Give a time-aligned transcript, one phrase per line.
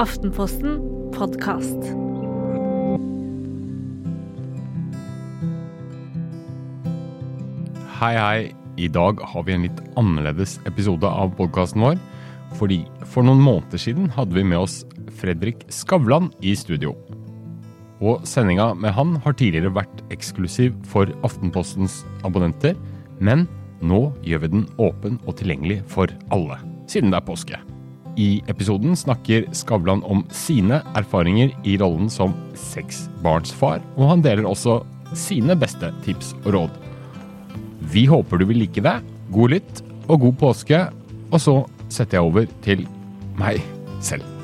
[0.00, 0.78] Aftenposten
[1.12, 1.82] podkast.
[7.98, 8.54] Hei, hei.
[8.80, 11.98] I dag har vi en litt annerledes episode av podkasten vår.
[12.56, 12.78] Fordi
[13.12, 14.78] for noen måneder siden hadde vi med oss
[15.20, 16.94] Fredrik Skavlan i studio.
[18.00, 22.72] Og sendinga med han har tidligere vært eksklusiv for Aftenpostens abonnenter,
[23.20, 23.44] men
[23.84, 26.56] nå gjør vi den åpen og tilgjengelig for alle,
[26.88, 27.60] siden det er påske.
[28.18, 34.80] I episoden snakker Skavlan om sine erfaringer i rollen som seksbarnsfar, og han deler også
[35.18, 36.80] sine beste tips og råd.
[37.92, 38.98] Vi håper du vil like det.
[39.34, 40.82] God lytt og god påske.
[41.30, 41.56] Og så
[41.88, 42.86] setter jeg over til
[43.38, 43.62] meg
[44.04, 44.39] selv.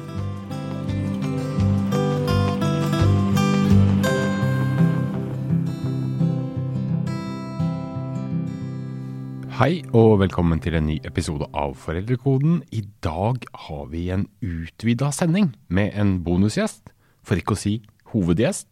[9.56, 12.58] Hei og velkommen til en ny episode av Foreldrekoden.
[12.76, 16.90] I dag har vi en utvida sending med en bonusgjest,
[17.24, 17.72] for ikke å si
[18.12, 18.68] hovedgjest,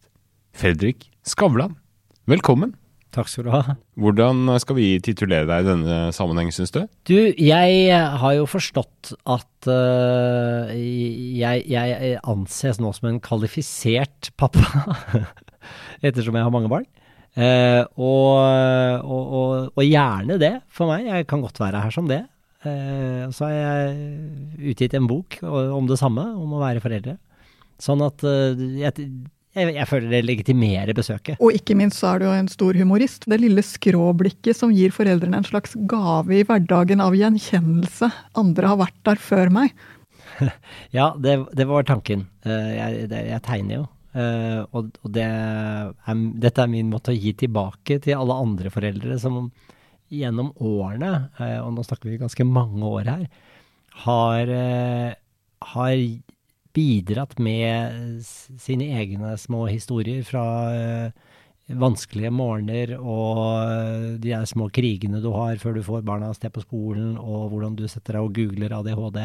[0.53, 1.79] Fredrik Skavlan.
[2.29, 2.75] Velkommen.
[3.17, 3.79] Takk skal du ha.
[3.97, 6.83] Hvordan skal vi titulere deg i denne sammenheng, syns du?
[7.09, 7.89] Du, jeg
[8.21, 14.69] har jo forstått at uh, jeg, jeg, anses nå som en kvalifisert pappa,
[16.05, 16.85] ettersom jeg har mange barn.
[17.35, 18.29] Uh, og,
[19.03, 21.09] og, og, og, gjerne det for meg.
[21.09, 22.23] Jeg kan godt være her som det.
[22.65, 27.19] Eh, så har jeg utgitt en bok om det samme, om å være foreldre.
[27.83, 31.43] Sånn at jeg, jeg, jeg, føler det legitimerer besøket.
[31.45, 33.27] Og ikke minst så er du jo en stor humorist.
[33.29, 38.09] Det lille skråblikket som gir foreldrene en slags gave i hverdagen av gjenkjennelse.
[38.41, 39.75] Andre har vært der før meg.
[40.97, 42.25] ja, det, det, var tanken.
[42.47, 43.85] Jeg, det, jeg tegner jo.
[44.15, 49.19] Og, og det er, dette er min måte å gi tilbake til alle andre foreldre
[49.19, 49.49] som
[50.15, 51.11] gjennom årene,
[51.65, 53.25] og nå snakker vi ganske mange år her,
[54.05, 54.53] har,
[55.73, 55.97] har
[56.75, 58.23] bidratt med
[58.61, 61.35] sine egne små historier fra uh,
[61.71, 66.39] vanskelige morgener og uh, de der små krigene du har før du får barna av
[66.39, 69.21] sted på skolen, og hvordan du setter deg og googler ADHD,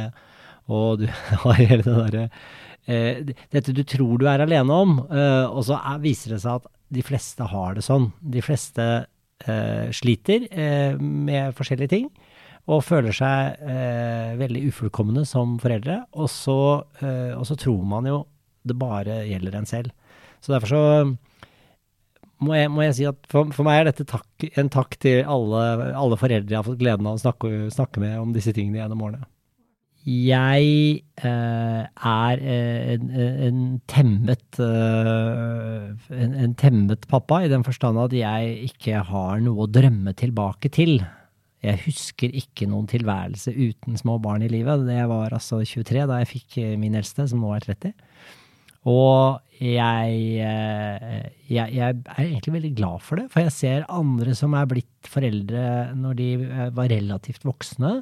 [0.69, 1.07] og du
[1.45, 5.99] har hele det derre uh, Dette du tror du er alene om, og så er,
[6.01, 8.07] viser det seg at de fleste har det sånn.
[8.21, 8.85] De fleste
[9.93, 10.47] sliter
[10.99, 12.07] med forskjellige ting
[12.69, 16.03] og føler seg eh, veldig ufullkomne som foreldre.
[16.21, 16.59] Og så,
[17.01, 18.21] eh, og så, tror man jo
[18.67, 19.95] det bare gjelder en selv.
[20.43, 20.83] Så derfor så
[22.45, 25.25] må jeg, må jeg si at for, for, meg er dette takk, en takk til
[25.27, 25.63] alle,
[25.97, 29.03] alle, foreldre jeg har fått gleden av å snakke, snakke med om disse tingene gjennom
[29.09, 29.27] årene.
[30.07, 33.61] Jeg eh, er eh, en, en,
[33.91, 39.71] temmet, uh, en, en temmet pappa, i den forstand at jeg ikke har noe å
[39.71, 41.01] drømme tilbake til.
[41.59, 44.85] Jeg husker ikke noen tilværelse uten små barn i livet.
[44.87, 47.91] Det var altså 23 da jeg fikk eh, min eldste, som nå er 30.
[48.87, 54.35] Og jeg, eh, jeg, jeg, er egentlig veldig glad for det, for jeg ser andre
[54.39, 55.65] som er blitt foreldre
[55.99, 57.97] når de eh, var relativt voksne,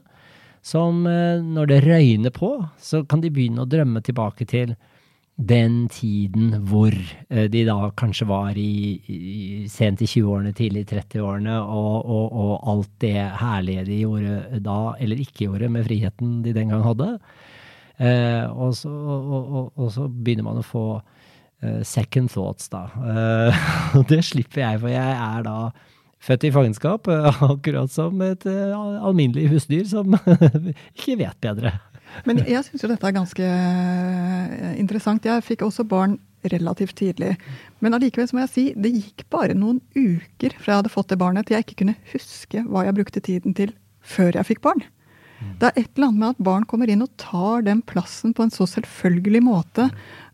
[0.65, 4.75] som når det røyner på, så kan de begynne å drømme tilbake til
[5.37, 6.93] den tiden hvor
[7.29, 12.31] eh, de da kanskje var i, i sent i 20-årene, tidlig i 30-årene, og, og,
[12.33, 16.81] og, alt det herlige de gjorde da, eller ikke gjorde, med friheten de den gang
[16.85, 17.11] hadde.
[18.01, 22.87] Eh, og, så, og, så, begynner man å få eh, second thoughts, da.
[22.97, 23.69] Eh,
[24.09, 25.59] det slipper jeg, for jeg er da
[26.27, 27.07] født i fangenskap,
[27.51, 30.17] akkurat som et uh, alminnelig husdyr som
[30.97, 31.77] ikke vet bedre.
[32.27, 35.25] Men jeg syns jo dette er ganske eh, interessant.
[35.27, 36.15] Jeg fikk også barn
[36.47, 37.33] relativt tidlig.
[37.83, 41.19] Men allikevel må jeg si, det gikk bare noen uker fra jeg hadde fått det
[41.21, 43.75] barnet til jeg ikke kunne huske hva jeg brukte tiden til
[44.07, 44.85] før jeg fikk barn.
[45.37, 48.45] Det er et eller annet med at barn kommer inn og tar den plassen på
[48.45, 49.85] en så selvfølgelig måte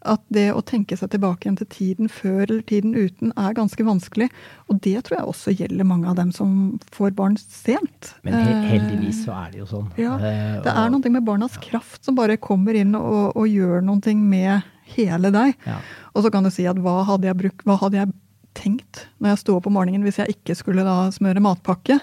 [0.10, 3.86] at det å tenke seg tilbake igjen til tiden før eller tiden uten er ganske
[3.88, 4.30] vanskelig.
[4.72, 8.14] Og det tror jeg også gjelder mange av dem som får barn sent.
[8.26, 9.90] Men he heldigvis så er det jo sånn.
[10.00, 13.84] Ja, eh, Det er noe med barnas kraft som bare kommer inn og, og gjør
[13.86, 15.56] noe med hele deg.
[15.66, 15.80] Ja.
[16.14, 18.14] Og så kan du si at hva hadde jeg, brukt, hva hadde jeg
[18.54, 22.00] tenkt når jeg sto opp om morgenen hvis jeg ikke skulle da smøre matpakke?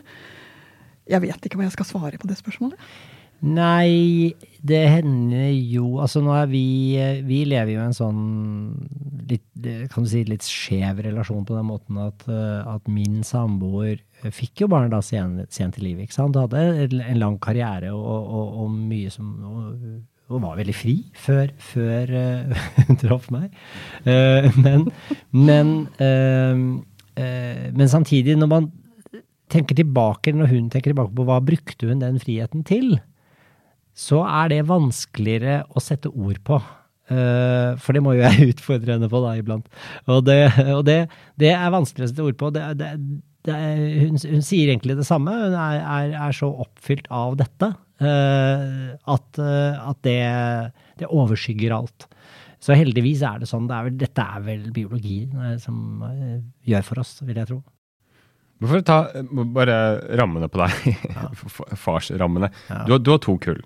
[1.10, 2.78] Jeg vet ikke hva jeg skal svare på det spørsmålet.
[3.40, 6.64] Nei, det hender jo Altså nå er vi
[7.24, 8.18] Vi lever jo i en sånn
[9.30, 9.46] litt,
[9.92, 14.00] kan du si, litt skjev relasjon på den måten at, at min samboer
[14.34, 16.08] fikk jo barn da sent, sent i livet.
[16.08, 16.34] ikke sant?
[16.34, 19.84] Du hadde en lang karriere og, og, og mye som og,
[20.34, 22.10] og var veldig fri før, før
[22.88, 23.54] hun traff meg.
[24.58, 24.88] Men,
[25.30, 25.72] men,
[26.02, 26.58] uh,
[27.78, 28.70] men samtidig, når man
[29.50, 32.98] tenker tilbake, når hun tenker tilbake på hva brukte hun den friheten til,
[33.96, 36.60] så er det vanskeligere å sette ord på.
[37.10, 39.66] Eh, for det må jo jeg utfordre henne på da iblant.
[40.10, 40.42] Og det,
[40.76, 41.00] og det,
[41.40, 42.52] det er vanskelig å sette ord på.
[42.54, 42.92] Det, det,
[43.48, 45.34] hun, hun, sier egentlig det samme.
[45.34, 50.20] Hun er, er, er så oppfylt av dette uh, at, uh, at det,
[51.00, 52.06] det, overskygger alt.
[52.60, 53.66] Så heldigvis er det sånn.
[53.70, 55.22] Det er vel, dette er vel biologi
[55.62, 56.02] som
[56.68, 57.62] gjør for oss, vil jeg tro.
[58.60, 58.98] Hvorfor ta
[59.56, 59.76] bare
[60.20, 61.06] rammene på deg?
[61.08, 61.30] Ja.
[61.86, 62.50] Farsrammene.
[62.68, 62.82] Ja.
[62.84, 63.62] Du, du har to kull.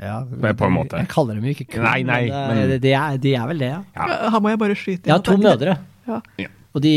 [0.00, 0.98] Ja, på en måte.
[0.98, 3.62] Jeg kaller dem jo ikke kun, nei, nei, men, men de, er, de, er, vel
[3.62, 3.82] det, ja.
[3.94, 4.08] ja.
[4.34, 5.10] Her må jeg bare skyte inn.
[5.10, 5.76] Jeg har to mødre.
[6.08, 6.18] Ja.
[6.72, 6.92] Og, de,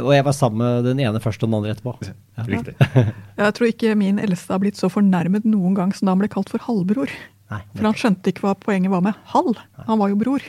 [0.00, 1.94] og, jeg var sammen med den ene først og den andre etterpå.
[2.08, 2.46] Ja.
[2.48, 2.74] Riktig.
[3.42, 6.30] jeg tror ikke min eldste har blitt så fornærmet noen gang som da han ble
[6.32, 7.12] kalt for halvbror.
[7.50, 9.58] Nei, for han skjønte ikke hva poenget var med halv.
[9.88, 10.44] Han var jo bror.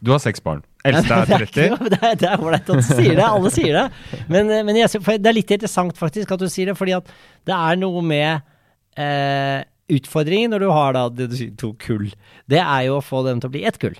[0.00, 0.64] Du har seks barn.
[0.86, 1.90] Eldste er 30.
[1.92, 3.26] det er ålreit at du sier det.
[3.26, 3.86] Alle sier det.
[4.32, 7.10] Men, men jeg, det er litt interessant faktisk at du sier det, fordi at
[7.46, 8.40] det er noe med
[8.96, 11.06] eh, utfordringen når du har da
[11.60, 12.10] to kull,
[12.50, 13.96] det er jo å få dem til å bli ett kull.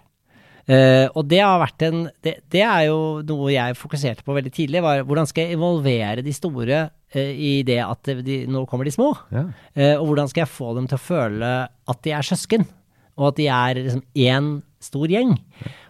[0.67, 4.51] Uh, og det har vært en det, det, er jo noe jeg fokuserte på veldig
[4.51, 4.81] tidlig.
[4.83, 8.95] var Hvordan skal jeg involvere de store uh, i det at de, nå kommer de
[8.97, 9.13] små?
[9.31, 9.45] Ja.
[9.79, 12.67] Uh, og hvordan skal jeg få dem til å føle at de er søsken?
[13.15, 14.51] Og at de er liksom én
[14.83, 15.37] stor gjeng?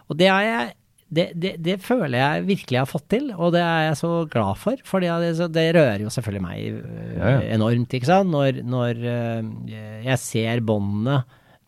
[0.07, 0.75] Og det har jeg
[1.07, 4.11] det, det, det, føler jeg virkelig jeg har fått til, og det er jeg så
[4.31, 4.79] glad for.
[4.87, 7.41] For det, det, rører jo selvfølgelig meg øh, ja, ja.
[7.55, 8.31] enormt, ikke sant.
[8.33, 9.71] Når, når øh,
[10.03, 11.21] jeg ser båndene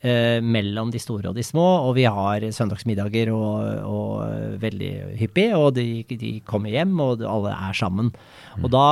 [0.04, 5.50] øh, mellom de store og de små, og vi har søndagsmiddager og, og veldig hyppig,
[5.56, 8.12] og de, de, kommer hjem, og alle er sammen.
[8.58, 8.68] Mm.
[8.68, 8.88] Og da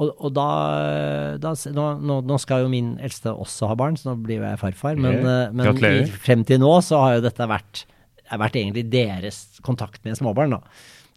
[0.00, 0.50] og, og da,
[1.36, 4.60] da nå, nå, skal jo min eldste også ha barn, så nå blir jo jeg
[4.62, 4.96] farfar.
[4.96, 7.82] Men, men i, frem til nå så har jo dette vært
[8.30, 10.56] har vært egentlig deres kontakt med småbarn.
[10.56, 10.62] da.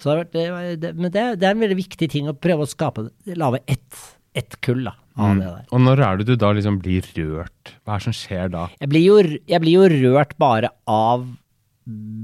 [0.01, 2.65] Så det har vært, det, men det, det, er en veldig viktig ting å prøve
[2.65, 3.07] å skape,
[3.39, 4.01] lage ett,
[4.35, 5.39] ett kull da, av mm.
[5.39, 5.67] det der.
[5.69, 7.75] Og når er det du da liksom blir rørt?
[7.83, 8.65] Hva er det som skjer da?
[8.81, 9.19] Jeg blir jo,
[9.53, 11.27] jeg blir jo rørt bare av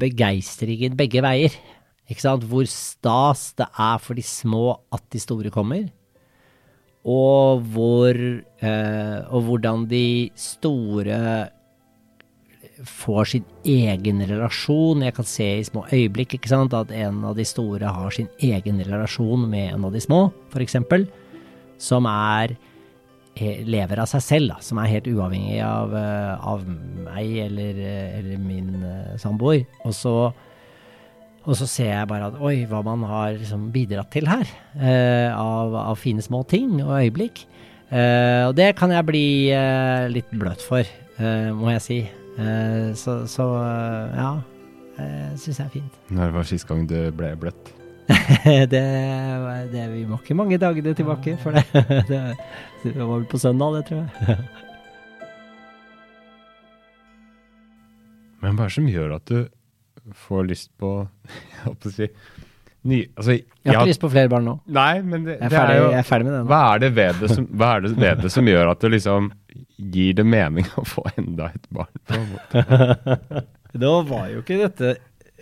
[0.01, 1.55] begeistringen begge veier.
[2.09, 2.47] Ikke sant?
[2.49, 4.65] Hvor stas det er for de små
[4.95, 5.87] at de store kommer.
[7.09, 11.19] Og hvor eh, Og hvordan de store
[12.87, 15.03] får sin egen relasjon.
[15.03, 18.29] Jeg kan se i små øyeblikk ikke sant, at en av de store har sin
[18.39, 20.79] egen relasjon med en av de små, f.eks.
[21.79, 22.55] Som er
[23.39, 27.81] lever av seg selv, da, som er helt uavhengig av, eh, av meg eller,
[28.19, 28.73] eller min
[29.21, 29.63] samboer.
[29.87, 30.15] Og så,
[31.45, 34.47] og så ser jeg bare at oi, hva man har liksom bidratt til her.
[34.75, 37.45] Eh, av, av, fine små ting og øyeblikk.
[37.89, 39.27] Eh, og det kan jeg bli
[40.13, 42.01] litt bløt for, må jeg si.
[42.39, 44.31] Eh, så, så eh, ja.
[44.99, 45.99] Det syns jeg er fint.
[46.11, 47.69] Når var sist gang du ble bløtt?
[48.73, 48.81] det,
[49.71, 51.63] det, Vi må ikke mange dagene tilbake, for det,
[52.09, 52.19] det,
[52.83, 54.39] det var vel på søndag, det, tror jeg.
[58.39, 59.39] Men hva er det som gjør at du
[60.15, 62.07] får lyst på Jeg holdt på å si
[62.87, 64.55] ny, altså, jeg, jeg har ikke lyst på flere barn nå.
[64.71, 66.49] Nei, men det, jeg, er ferdig, er jo, jeg er ferdig med det nå.
[66.51, 68.93] Hva er det ved det som, hva er det ved det som gjør at det
[68.95, 69.27] liksom
[69.95, 71.91] gir det mening å få enda et barn?
[72.07, 73.43] på en måte?
[73.83, 74.95] da var jo ikke dette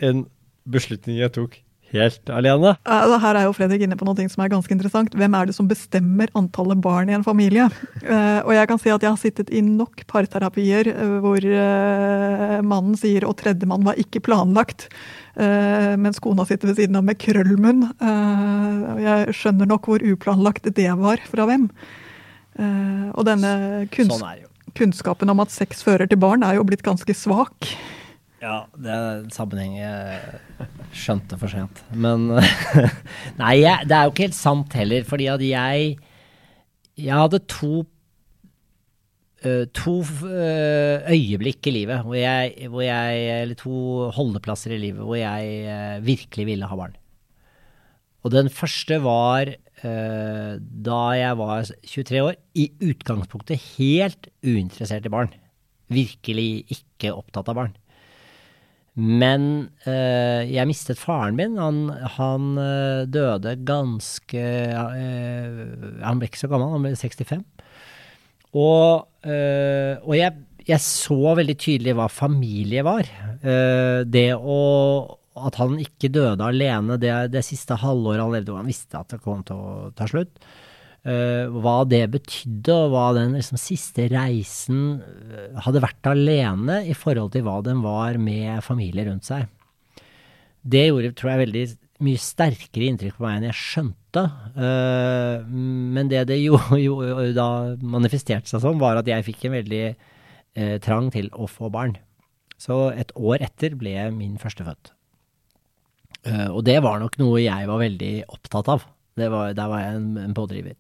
[0.08, 0.26] en
[0.68, 1.62] beslutning jeg tok
[1.94, 2.74] helt alene.
[2.88, 5.14] Uh, her er jo Fredrik inne på noe som er ganske interessant.
[5.18, 7.70] Hvem er det som bestemmer antallet barn i en familie?
[8.04, 12.60] Uh, og jeg kan si at jeg har sittet i nok parterapier uh, hvor uh,
[12.66, 14.90] mannen sier 'og tredjemann var ikke planlagt'.
[15.38, 17.84] Uh, mens kona sitter ved siden av med krøllmunn.
[18.02, 21.68] Uh, jeg skjønner nok hvor uplanlagt det var fra hvem.
[22.58, 23.52] Uh, og denne
[23.94, 24.46] kunns sånn
[24.78, 27.70] kunnskapen om at sex fører til barn, er jo blitt ganske svak.
[28.44, 31.82] Ja, det er en sammenheng jeg skjønte for sent.
[31.90, 32.28] Men
[33.42, 35.96] Nei, jeg, det er jo ikke helt sant heller, fordi at jeg
[36.98, 37.86] Jeg hadde to
[39.46, 45.20] to uh, øyeblikk i livet, hvor jeg, hvor jeg, eller to holdeplasser i livet, hvor
[45.20, 46.96] jeg uh, virkelig ville ha barn.
[48.26, 55.30] Og den første var da jeg var 23 år, i utgangspunktet helt uinteressert i barn.
[55.94, 57.76] Virkelig ikke opptatt av barn.
[58.98, 61.60] Men jeg mistet faren min.
[61.62, 62.58] Han, han
[63.14, 64.44] døde ganske
[64.82, 67.46] Han ble ikke så gammel, han ble 65.
[68.58, 70.36] Og, øh, og jeg,
[70.68, 73.10] jeg, så veldig tydelig hva familie var.
[73.44, 74.60] Uh, det å
[75.38, 79.12] At han ikke døde alene det, det siste halvåret han levde, hvor han visste at
[79.14, 80.40] det kom til å ta slutt.
[81.08, 84.98] Uh, hva det betydde, og hva den liksom, siste reisen
[85.64, 89.46] hadde vært alene i forhold til hva den var med familie rundt seg.
[90.68, 91.68] Det gjorde, tror jeg, veldig
[92.04, 94.07] mye sterkere inntrykk på meg enn jeg skjønte.
[94.58, 96.98] Uh, men det det jo, jo,
[97.36, 97.48] da
[97.82, 101.98] manifesterte seg som, var at jeg fikk en veldig uh, trang til å få barn.
[102.58, 104.94] Så et år etter ble jeg min førstefødt.
[106.28, 108.90] Uh, og det var nok noe jeg var veldig opptatt av.
[109.18, 110.76] Var, der var jeg en, en pådriver.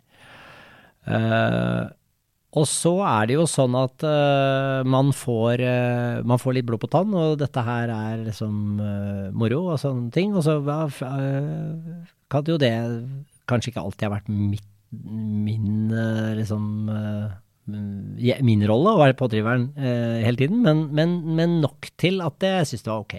[1.08, 1.88] Uh,
[2.58, 6.82] og så er det jo sånn at uh, man, får, uh, man, får, litt blod
[6.84, 8.80] på tann, og dette her er liksom
[9.38, 10.36] moro og sånne ting.
[10.36, 10.58] Og så
[12.32, 12.74] kan jo det
[13.48, 15.92] kanskje ikke alltid ha vært mitt, min
[16.38, 16.66] liksom
[17.68, 22.86] min rolle å være pådriveren hele tiden, men, men, men, nok til at jeg syntes
[22.86, 23.16] det var ok.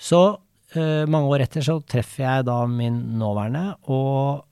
[0.00, 0.20] Så
[1.12, 4.48] mange år etter så treffer jeg da min nåværende, og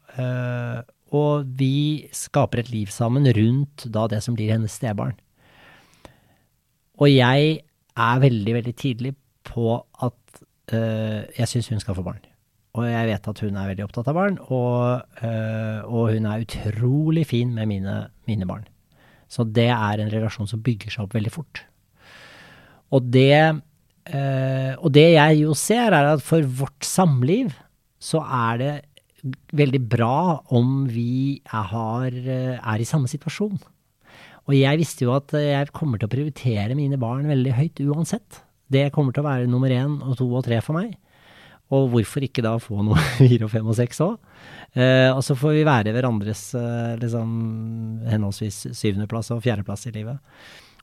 [1.17, 5.17] og vi skaper et liv sammen rundt da det som blir hennes stebarn.
[7.01, 7.61] Og jeg
[7.99, 9.15] er veldig, veldig tidlig
[9.49, 9.75] på
[10.05, 10.37] at
[10.71, 12.23] jeg syns hun skal få barn.
[12.79, 16.45] Og jeg vet at hun er veldig opptatt av barn, og, uh, og hun er
[16.45, 17.97] utrolig fin med mine,
[18.31, 18.69] mine, barn.
[19.31, 21.65] Så det er en relasjon som bygger seg opp veldig fort.
[22.95, 23.35] Og det,
[24.15, 27.51] uh, og det jeg jo ser, er at for vårt samliv
[28.01, 28.73] så er det
[29.53, 32.17] veldig bra om vi er,
[32.55, 33.59] er, i samme situasjon.
[34.49, 38.41] Og jeg visste jo at jeg kommer til å prioritere mine barn veldig høyt uansett.
[38.71, 40.95] Det kommer til å være nummer én og to og tre for meg.
[41.71, 44.17] Og hvorfor ikke da få noe fire og fem og seks òg?
[44.75, 47.31] Eh, og så får vi være hverandres eh, liksom,
[48.11, 50.19] henholdsvis syvendeplass og fjerdeplass i livet.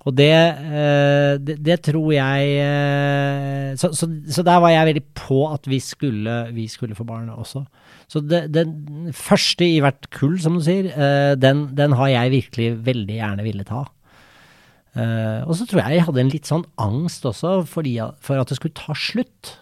[0.07, 5.03] Og det, eh, det, det tror jeg eh, så, så, så, der var jeg veldig
[5.17, 7.65] på at vi skulle, vi skulle få barn også.
[8.07, 12.69] Så den første i hvert kull, som du sier, uh, den, den, har jeg virkelig
[12.85, 13.81] veldig gjerne villet ha.
[14.95, 18.47] Uh, og så tror jeg jeg hadde en litt sånn angst også fordi, for at
[18.47, 19.57] det skulle ta slutt.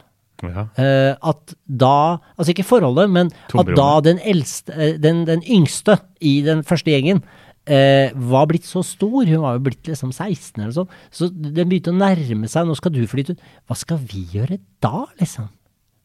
[0.52, 0.68] Ja.
[0.78, 1.96] Uh, at da
[2.36, 7.24] Altså ikke forholdet, men at da den, eldste, den, den yngste i den første gjengen
[7.66, 11.90] var blitt så stor, hun var jo blitt liksom 16 eller sånn, så den begynte
[11.90, 13.48] å nærme seg, nå skal du flytte ut.
[13.66, 15.48] Hva skal vi gjøre da, liksom?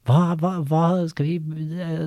[0.09, 1.35] Hva, hva, hva, skal vi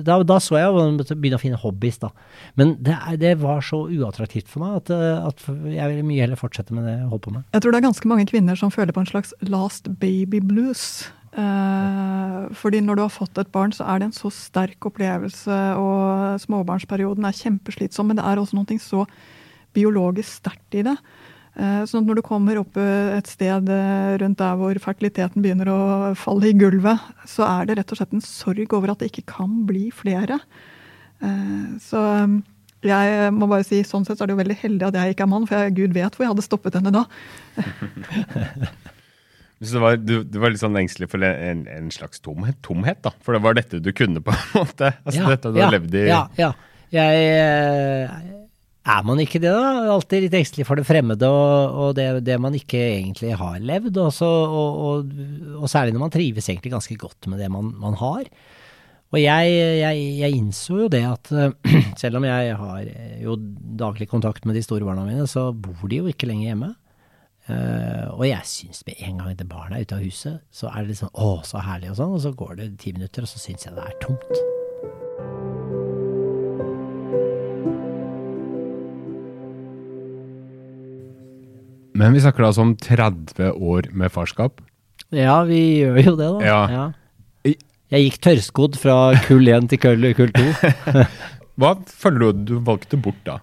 [0.04, 2.10] da, da, så jeg jo begynne å finne hobbies, da.
[2.58, 4.90] Men det, det, var så uattraktivt for meg at,
[5.30, 7.46] at jeg ville mye heller fortsette med det jeg holdt på med.
[7.54, 11.06] Jeg tror det er ganske mange kvinner som føler på en slags last baby blues.
[11.34, 15.58] Eh, fordi når du har fått et barn, så er det en så sterk opplevelse,
[15.80, 19.02] og småbarnsperioden er kjempeslitsom, men det er også noe så
[19.74, 20.94] biologisk sterkt i det.
[21.54, 25.70] Eh, sånn at når du kommer opp et sted eh, rundt der hvor fertiliteten begynner
[25.70, 25.82] å
[26.18, 29.28] falle i gulvet, så er det rett og slett en sorg over at det ikke
[29.36, 30.38] kan bli flere.
[31.80, 32.00] Så
[32.84, 35.24] jeg må bare si, sånn sett så er det jo veldig heldig at jeg ikke
[35.24, 37.06] er mann, for jeg, gud vet hvor jeg hadde stoppet henne da.
[39.68, 43.14] Så var, du, du, var litt sånn engstelig for en, en, slags tomhet, tomhet, da?
[43.24, 44.94] For det var dette du kunne, på en måte?
[45.04, 46.22] Altså ja, dette du ja, har levd i Ja.
[46.40, 46.54] ja.
[46.94, 48.34] Jeg,
[48.84, 49.86] er man ikke det, da?
[49.94, 53.96] Alltid litt engstelig for det fremmede og, og det, det, man ikke egentlig har levd.
[54.02, 55.14] Også, og, og,
[55.56, 58.28] og, særlig når man trives egentlig ganske godt med det man, man har.
[59.14, 61.32] Og jeg, jeg, jeg, innså jo det at
[62.02, 62.88] selv om jeg har
[63.22, 63.38] jo
[63.80, 66.74] daglig kontakt med de store barna mine, så bor de jo ikke lenger hjemme.
[67.44, 70.86] Uh, og jeg syns med en gang det barnet er ute av huset, så er
[70.88, 73.42] det sånn, å, så herlig og sånn, og så går det ti minutter, og så
[73.42, 74.32] syns jeg det er tomt.
[81.94, 84.64] Men vi snakker altså om 30 år med farskap.
[85.14, 86.40] Ja, vi gjør jo det, da.
[86.48, 86.60] Ja.
[86.72, 87.54] ja.
[87.92, 88.96] Jeg gikk tørrskodd fra
[89.28, 91.04] kull 1 til kull, kull 2.
[91.60, 93.42] Hva føler du du valgte bort da?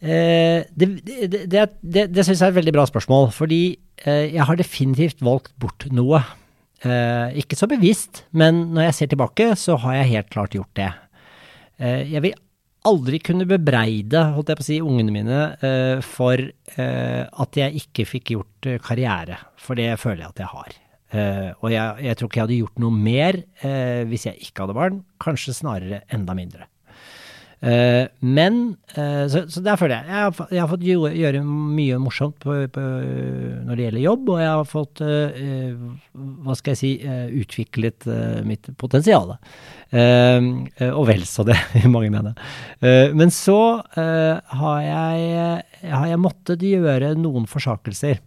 [0.00, 3.30] Eh, det det, det, det, det syns jeg er et veldig bra spørsmål.
[3.34, 3.62] Fordi
[4.04, 6.22] eh, jeg har definitivt valgt bort noe.
[6.84, 10.74] Eh, ikke så bevisst, men når jeg ser tilbake, så har jeg helt klart gjort
[10.76, 10.92] det.
[11.76, 12.36] Jeg vil
[12.88, 15.40] aldri kunne bebreide holdt jeg på å si, ungene mine
[16.00, 20.78] for at jeg ikke fikk gjort karriere, for det føler jeg at jeg har.
[21.60, 23.38] og jeg, jeg, tror ikke jeg hadde gjort noe mer
[24.08, 26.64] hvis jeg ikke hadde barn, kanskje snarere enda mindre.
[27.64, 31.40] Uh, men uh, så, så, der føler jeg jeg har, jeg har fått gjøre, gjøre
[31.48, 32.82] mye morsomt på, på,
[33.64, 35.78] når det gjelder jobb, og jeg har fått uh,
[36.44, 36.90] hva skal jeg si
[37.40, 38.06] utviklet
[38.46, 39.34] mitt potensial.
[39.96, 41.56] og vel så det,
[41.94, 42.36] mange mener.
[43.16, 43.58] men så
[43.88, 48.20] har jeg, har jeg måttet gjøre noen forsakelser.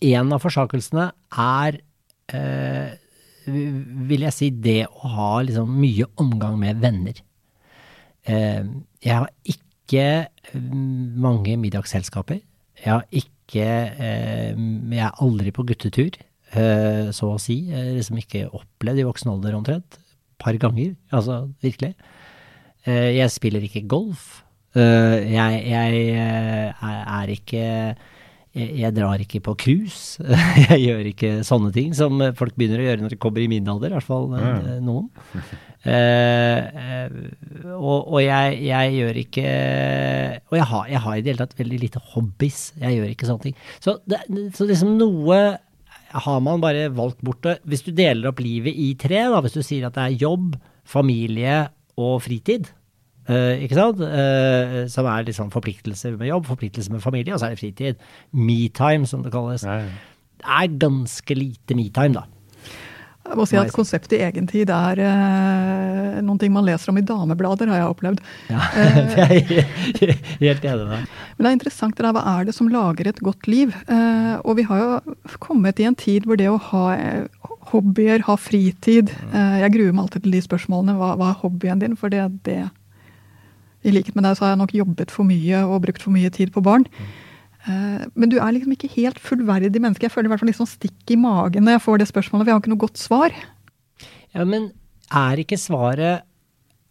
[0.00, 1.10] en av forsakelsene
[1.46, 1.80] er
[3.46, 7.25] vil jeg si det å ha liksom mye omgang med venner.
[8.26, 8.62] Eh,
[9.04, 12.40] jeg har ikke mm, mange middagsselskaper.
[12.82, 14.56] Jeg har ikke eh,
[14.92, 16.18] Jeg er aldri på guttetur,
[16.52, 17.60] eh, så å si.
[17.70, 20.00] Jeg har liksom ikke opplevd i voksen alder omtrent.
[20.42, 21.94] Par ganger, altså virkelig.
[22.86, 24.44] Jeg spiller ikke golf.
[24.76, 27.62] Jeg, jeg er ikke
[28.56, 30.22] jeg, jeg drar ikke på cruise.
[30.70, 33.68] jeg gjør ikke sånne ting som folk begynner å gjøre når de kommer i min
[33.70, 35.10] alder, i hvert fall eh, noen.
[35.86, 37.04] Eh,
[37.76, 39.44] og, og jeg, jeg, gjør ikke
[40.50, 42.56] Og jeg har, jeg har i det hele tatt veldig lite hobbies.
[42.80, 43.60] Jeg gjør ikke sånne ting.
[43.84, 44.18] Så, det,
[44.56, 45.38] så liksom noe
[46.26, 47.60] har man bare valgt bort det.
[47.70, 50.56] Hvis du deler opp livet i tre, da, hvis du sier at det er jobb,
[50.86, 51.60] familie
[52.02, 52.72] og fritid,
[53.26, 53.98] Uh, ikke sant?
[54.02, 58.06] Uh, som er liksom forpliktelse med jobb, forpliktelse med familie, og så er det fritid.
[58.30, 59.66] Metime, som det kalles.
[59.66, 59.82] Ja,
[60.36, 62.26] Det er ganske lite metime, da.
[63.26, 67.00] Jeg må si at konseptet i egen tid er uh, noen ting man leser om
[67.00, 68.22] i dameblader, har jeg opplevd.
[68.52, 68.68] Ja,
[69.18, 71.10] jeg er helt enig med deg.
[71.34, 73.74] Men det er interessant det der, hva er det som lager et godt liv?
[74.46, 76.86] og vi har jo kommet i en tid hvor det å ha
[77.72, 80.94] hobbyer, ha fritid Jeg gruer meg alltid til de spørsmålene.
[81.00, 81.96] Hva, hva er hobbyen din?
[81.98, 82.60] For det, det
[83.86, 86.30] i likhet med deg så har jeg nok jobbet for mye og brukt for mye
[86.34, 86.86] tid på barn.
[86.98, 87.14] Mm.
[88.14, 90.06] Men du er liksom ikke helt fullverdig menneske.
[90.06, 92.44] Jeg føler i hvert fall litt sånn stikk i magen når jeg får det spørsmålet,
[92.44, 93.34] for jeg har ikke noe godt svar.
[94.36, 94.70] Ja, Men
[95.10, 96.26] er ikke svaret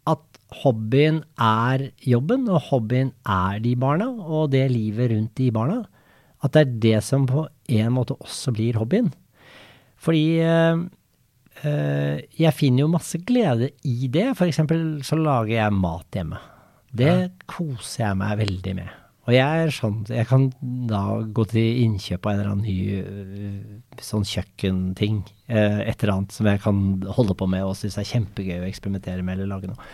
[0.06, 5.84] at hobbyen er jobben, og hobbyen er de barna, og det livet rundt de barna?
[6.44, 9.14] At det er det som på en måte også blir hobbyen?
[9.96, 10.84] Fordi øh,
[11.66, 14.36] jeg finner jo masse glede i det.
[14.44, 16.42] Eksempel så lager jeg mat hjemme.
[16.96, 17.32] Det ja.
[17.50, 18.94] koser jeg meg veldig med.
[19.26, 20.44] Og jeg er sånn, jeg kan
[20.90, 21.02] da
[21.34, 25.24] gå til innkjøp av en eller annen ny øh, sånn kjøkkenting.
[25.50, 26.84] Eh, et eller annet som jeg kan
[27.18, 29.90] holde på med og synes er kjempegøy å eksperimentere med eller lage noe.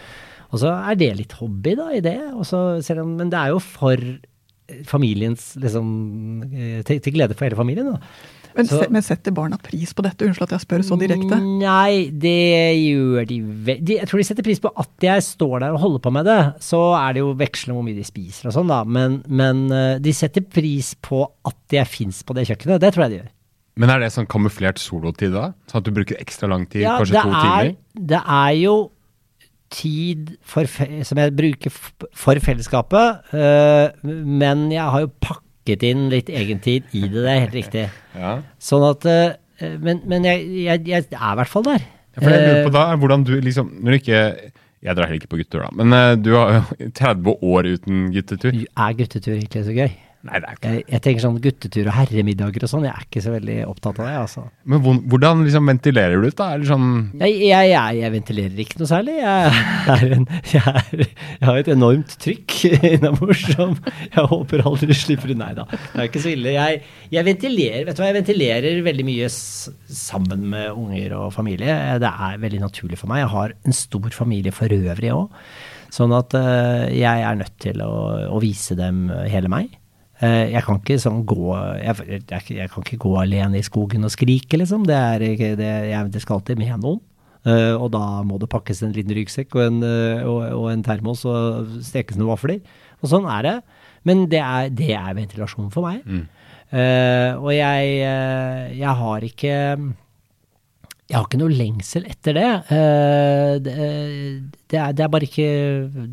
[0.51, 2.17] Og så er det litt hobby da i det.
[2.35, 4.03] Også, men det er jo for
[4.87, 5.87] familiens liksom,
[6.51, 7.93] eh, til, til glede for hele familien.
[7.95, 8.40] da.
[8.57, 10.27] Men, så, men, setter barna pris på dette?
[10.27, 11.39] Unnskyld at jeg spør så direkte.
[11.41, 15.75] Nei, det gjør de vel Jeg tror de setter pris på at jeg står der
[15.75, 16.39] og holder på med det.
[16.63, 18.81] Så er det jo vekslende hvor mye de spiser og sånn, da.
[18.85, 22.81] Men, men, eh, de setter pris på at jeg fins på det kjøkkenet.
[22.83, 23.29] Det tror jeg de gjør.
[23.81, 25.51] Men er det sånn kamuflert solotid da?
[25.71, 26.83] Sånn at du bruker ekstra lang tid?
[26.83, 27.77] Ja, kanskje to er, timer?
[28.11, 28.75] Det er jo
[29.71, 30.67] tid for,
[31.07, 36.83] som jeg bruker for fellesskapet, øh, men jeg har jo pakka pakket inn litt egentid
[36.93, 37.85] i det, det er helt riktig.
[38.15, 38.41] Ja.
[38.59, 41.83] Sånn at uh, Men, men jeg, jeg, jeg, er i hvert fall der.
[42.15, 44.21] Ja, for det jeg lurer på da er hvordan du liksom Når du ikke
[44.83, 45.69] Jeg drar heller ikke på guttetur, da.
[45.77, 46.65] Men uh, du har
[46.99, 48.57] 30 år uten guttetur.
[48.57, 49.91] Er guttetur egentlig så gøy?
[50.21, 53.05] Nei, det er ikke jeg, jeg tenker sånn guttetur og herremiddager og sånn, jeg er
[53.07, 54.17] ikke så veldig opptatt av det.
[54.19, 54.43] altså.
[54.69, 56.49] Men hvordan liksom ventilerer du ut, da?
[56.53, 59.15] Eller sånn jeg, jeg, jeg, ventilerer ikke noe særlig.
[59.25, 59.57] En,
[59.95, 60.05] er,
[60.51, 61.07] jeg,
[61.41, 62.57] har et enormt trykk
[62.91, 65.41] innabords som jeg håper aldri slipper ut.
[65.41, 66.53] Nei da, det er ikke så ille.
[66.53, 71.81] Jeg, ventilerer vet du hva, jeg ventilerer veldig mye sammen med unger og familie.
[72.03, 73.25] Det er veldig naturlig for meg.
[73.25, 75.43] Jeg har en stor familie for øvrig òg.
[75.91, 77.93] Sånn at uh, jeg er nødt til å,
[78.31, 79.80] å vise dem hele meg.
[80.21, 81.95] Eh, jeg kan ikke sånn gå jeg,
[82.29, 84.85] jeg, jeg, kan ikke gå alene i skogen og skrike, liksom.
[84.85, 85.25] Det, er,
[85.57, 87.01] det, jeg, det skal alltid med noen.
[87.41, 90.83] Uh, og da må det pakkes en liten ryggsekk og en, uh, og, og en
[90.85, 92.59] termos og stekes noen vafler.
[93.01, 93.55] Og sånn er det.
[94.05, 96.05] Men det er, det er ventilasjon for meg.
[96.05, 96.27] Mm.
[96.69, 97.97] Uh, og jeg,
[98.77, 99.55] jeg har ikke
[101.11, 102.51] jeg har ikke noe lengsel etter det.
[103.65, 103.73] det,
[104.69, 105.49] det, er, det er, bare ikke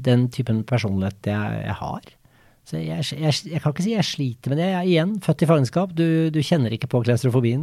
[0.09, 2.09] den typen personlighet jeg, jeg har.
[2.69, 4.67] Så jeg, jeg, jeg, kan ikke si jeg sliter med det.
[4.69, 5.93] Jeg er igjen født i fangenskap.
[5.97, 7.63] Du, du kjenner ikke på klaustrofobien.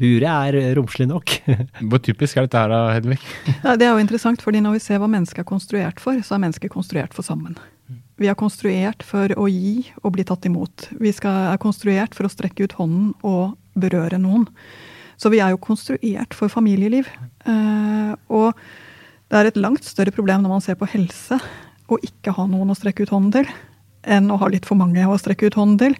[0.00, 1.34] Buret er romslig nok.
[1.90, 3.18] Hvor typisk er dette her, Hedvig?
[3.66, 6.38] Ja, det er jo interessant, fordi når vi ser hva mennesket er konstruert for, så
[6.38, 7.58] er mennesket konstruert for sammen.
[8.18, 10.88] Vi er konstruert for å gi og bli tatt imot.
[10.96, 14.48] Vi skal, er konstruert for å strekke ut hånden og berøre noen.
[15.20, 17.12] Så vi er jo konstruert for familieliv.
[17.44, 18.56] Uh, og
[19.28, 21.36] det er et langt større problem når man ser på helse,
[21.88, 23.58] å ikke ha noen å strekke ut hånden til
[24.06, 25.96] enn å ha litt for mange å strekke ut hånden til.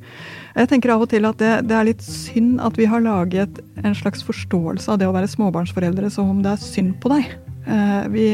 [0.58, 3.60] Jeg tenker av og til at det, det, er litt synd at vi har laget
[3.82, 7.30] en slags forståelse av det å være småbarnsforeldre som om det er synd på deg.
[7.68, 8.26] Eh, vi,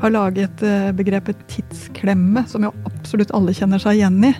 [0.00, 4.34] har laget eh, begrepet tidsklemme, som jo absolutt alle kjenner seg igjen i.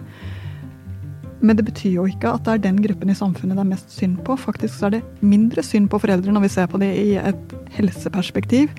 [1.44, 3.92] Men det betyr jo ikke at det er den gruppen i samfunnet det er mest
[3.92, 4.37] synd på.
[4.40, 7.57] Faktisk så er det mindre synd på foreldre når vi ser på det i et
[7.77, 8.73] helseperspektiv.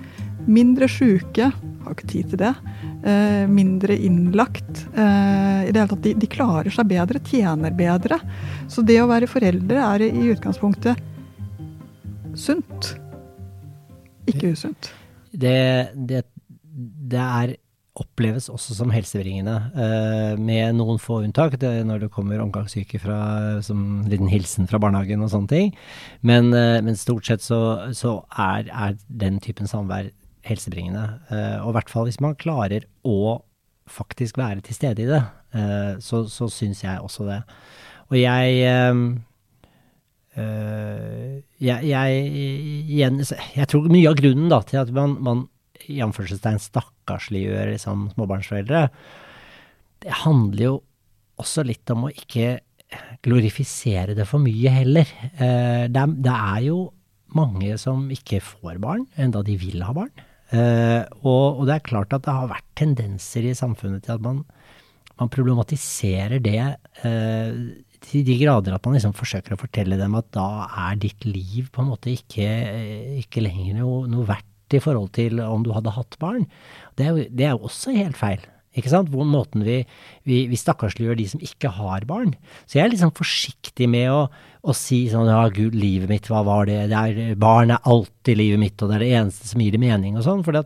[0.46, 1.50] Mindre sjuke,
[1.86, 2.54] har ikke tid til det
[3.06, 4.86] eh, mindre innlagt.
[4.94, 8.20] Eh, i det hele tatt, de, klarer seg bedre, tjener bedre.
[8.72, 11.02] Så det å være foreldre er i utgangspunktet
[12.36, 12.96] sunt,
[14.28, 14.92] ikke usunt.
[15.32, 16.26] Det, det,
[16.74, 17.56] det er
[17.96, 21.56] oppleves også som helsebringende, eh, med noen få unntak.
[21.62, 23.20] Det, når det kommer omgangssyke fra,
[23.64, 25.72] som liten hilsen fra barnehagen og sånne ting.
[26.20, 27.62] Men, men stort sett så,
[27.96, 30.12] så er, er, den typen samvær
[30.46, 31.06] helsebringende.
[31.34, 33.42] Eh, og i hvert fall hvis man klarer å
[33.90, 35.22] faktisk være til stede i det,
[35.58, 37.42] eh, så, så syns jeg også det.
[38.10, 39.16] og jeg øh,
[41.64, 42.24] jeg, jeg,
[42.92, 43.22] igjen,
[43.56, 45.46] jeg tror mye av grunnen da, til at man, man
[45.88, 48.90] i anførselstegn stakkarsliggjør liksom, småbarnsforeldre,
[50.04, 50.76] det handler jo
[51.42, 52.60] også litt om å ikke
[53.26, 55.10] glorifisere det for mye heller.
[55.36, 56.80] Eh, det, det, er, jo
[57.36, 60.14] mange som ikke får barn, enda de vil ha barn.
[60.56, 64.24] Eh, og, og, det er klart at det har vært tendenser i samfunnet til at
[64.24, 64.44] man,
[65.20, 66.62] man problematiserer det
[67.08, 67.62] eh,
[68.06, 70.50] til de grader at man liksom forsøker å fortelle dem at da
[70.88, 72.50] er ditt liv på en måte ikke,
[73.24, 76.46] ikke lenger noe, noe verdt i forhold til om du hadde hatt barn.
[76.98, 78.44] Det er jo, det er jo også helt feil.
[78.76, 79.12] Ikke sant?
[79.12, 79.80] Hvor måten vi,
[80.28, 82.34] vi, vi stakkarsliggjør de som ikke har barn.
[82.68, 84.26] Så jeg er sånn forsiktig med å,
[84.66, 86.80] å, si sånn ja, gud, livet mitt, hva var det?
[86.92, 89.82] det er, barn er alltid livet mitt, og det er det eneste som gir det
[89.84, 90.44] mening, og sånn.
[90.46, 90.66] For det,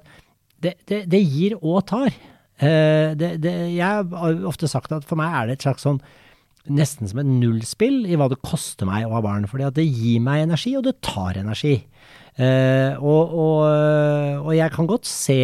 [0.63, 2.13] det, det, gir og tar.
[2.59, 6.01] Eh, jeg har ofte sagt at for meg er det et slags sånn
[6.69, 9.47] nesten som et nullspill i hva det koster meg å ha barn.
[9.47, 11.79] at det gir meg energi, og det tar energi.
[12.39, 13.63] Eh, og, og,
[14.45, 15.39] og jeg kan godt se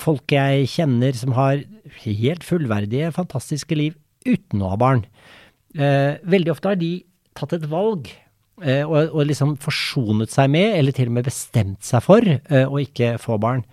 [0.00, 1.62] folk jeg kjenner som har
[2.04, 5.04] helt fullverdige, fantastiske liv uten å ha barn.
[5.76, 6.92] Eh, veldig ofte har de
[7.40, 8.10] tatt et valg
[8.62, 12.66] eh, og, og, liksom forsonet seg med, eller til og med bestemt seg for, eh,
[12.66, 13.64] å ikke få barn.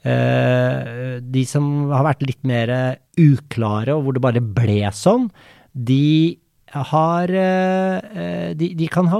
[0.00, 2.72] Eh, de som har vært litt mer
[3.20, 5.28] uklare, og hvor det bare ble sånn,
[5.74, 6.38] de
[6.70, 9.18] har de, de, kan ha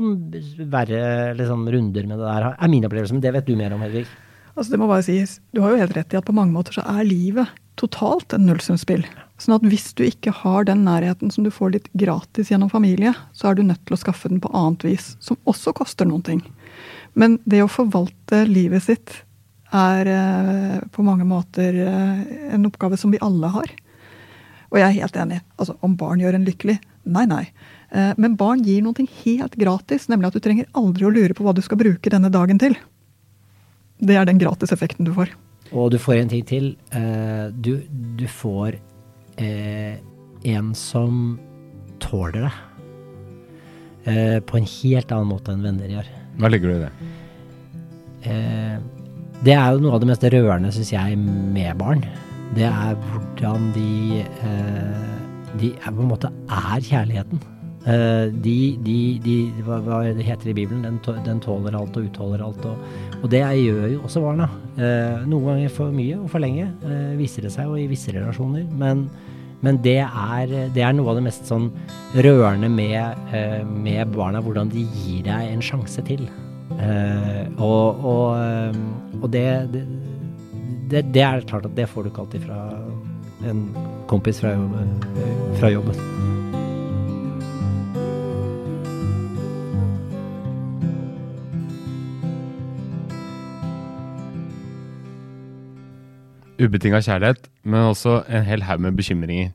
[0.71, 1.01] verre
[1.35, 3.17] liksom, runder med det der, er min opplevelse.
[3.17, 4.05] Men det vet du mer om, Hedvig.
[4.55, 6.79] Altså det må bare sies, Du har jo helt rett i at på mange måter
[6.79, 9.03] så er livet totalt en nullsumspill.
[9.41, 13.15] Sånn at hvis du ikke har den nærheten som du får litt gratis gjennom familie,
[13.33, 16.25] så er du nødt til å skaffe den på annet vis, som også koster noen
[16.27, 16.43] ting.
[17.17, 19.23] Men det å forvalte livet sitt
[19.71, 22.23] er eh, på mange måter eh,
[22.55, 23.73] en oppgave som vi alle har.
[24.71, 25.41] Og jeg er helt enig.
[25.57, 26.77] Altså, om barn gjør en lykkelig?
[27.11, 27.45] Nei, nei.
[27.91, 31.47] Eh, men barn gir noe helt gratis, nemlig at du trenger aldri å lure på
[31.47, 32.77] hva du skal bruke denne dagen til.
[34.01, 35.33] Det er den gratiseffekten du får.
[35.71, 36.73] Og du får en ting til.
[37.63, 37.77] Du,
[38.19, 38.81] du, får
[39.39, 39.95] uh,
[40.51, 41.39] en som
[42.01, 42.53] tåler det.
[44.09, 46.07] Eh, på en helt annen måte enn venner gjør.
[46.41, 46.93] Hva ligger du i det?
[49.45, 52.03] det er jo noe av det mest rørende, syns jeg, med barn.
[52.57, 54.25] Det er hvordan de
[55.61, 57.41] De er, på en måte er kjærligheten.
[57.81, 60.83] De, de, de hva, hva, det i Bibelen?
[60.85, 62.67] Den, den tåler alt og utholder alt.
[62.69, 64.47] og og det gjør jo også barna.
[64.81, 68.13] Eh, noen ganger for mye og for lenge, eh, viser det seg jo i visse
[68.15, 68.65] relasjoner.
[68.81, 69.05] Men,
[69.61, 71.69] men det, er, det, er, noe av det mest sånn
[72.17, 76.25] rørende med, eh, med, barna, hvordan de gir deg en sjanse til.
[76.81, 82.25] Eh, og, og, eh, og det, det, det, er klart at det får du ikke
[82.25, 82.63] alltid fra
[83.51, 83.67] en
[84.09, 84.57] kompis fra,
[85.61, 86.01] fra jobben.
[96.61, 99.53] Ubetinga kjærlighet, men også en hel haug med bekymringer.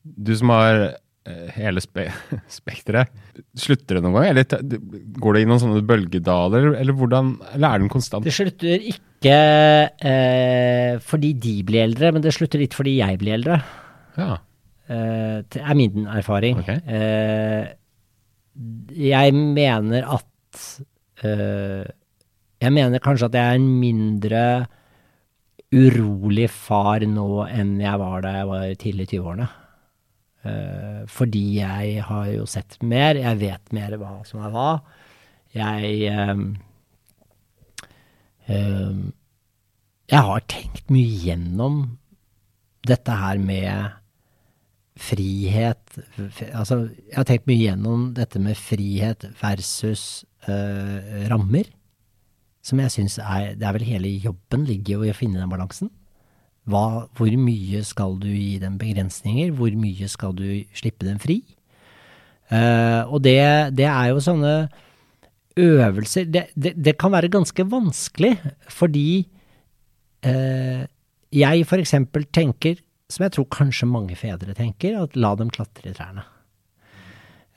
[0.00, 0.82] Du som har
[1.28, 2.06] eh, hele spe
[2.60, 3.12] spekteret,
[3.58, 4.30] slutter det noen gang?
[4.32, 4.78] Eller
[5.20, 8.26] går det i noen sånne bølgedaler, eller, hvordan, eller er den konstant?
[8.26, 9.34] Det slutter ikke
[10.10, 13.60] eh, fordi de blir eldre, men det slutter litt fordi jeg blir eldre.
[14.16, 14.38] Ja.
[14.90, 16.58] Eh, det er min erfaring.
[16.64, 16.80] Okay.
[16.86, 17.68] Eh,
[18.90, 20.62] jeg mener at
[21.24, 21.86] eh,
[22.60, 24.42] Jeg mener kanskje at jeg er en mindre
[25.70, 29.48] urolig far nå enn jeg var da jeg var tidlig i 20-årene.
[30.40, 34.70] Uh, fordi jeg har jo sett mer, jeg vet mer hva som er hva.
[35.50, 36.44] Jeg um,
[38.46, 39.00] um,
[40.10, 41.80] Jeg har tenkt mye gjennom
[42.86, 43.96] dette her med
[45.00, 45.98] frihet
[46.54, 51.66] Altså, jeg har tenkt mye gjennom dette med frihet versus uh, rammer
[52.64, 55.50] som jeg syns er Det er vel hele jobben ligger jo i å finne den
[55.52, 55.90] balansen.
[56.70, 59.54] Hva, hvor mye skal du gi dem begrensninger?
[59.56, 60.46] Hvor mye skal du
[60.76, 61.40] slippe dem fri?
[62.50, 63.38] Uh, og det,
[63.78, 64.54] det, er jo sånne
[65.60, 68.32] øvelser Det, det, det kan være ganske vanskelig,
[68.74, 69.22] fordi
[70.26, 70.82] uh,
[71.30, 75.94] jeg eksempel tenker, som jeg tror kanskje mange fedre tenker, at la dem klatre i
[75.94, 76.26] trærne.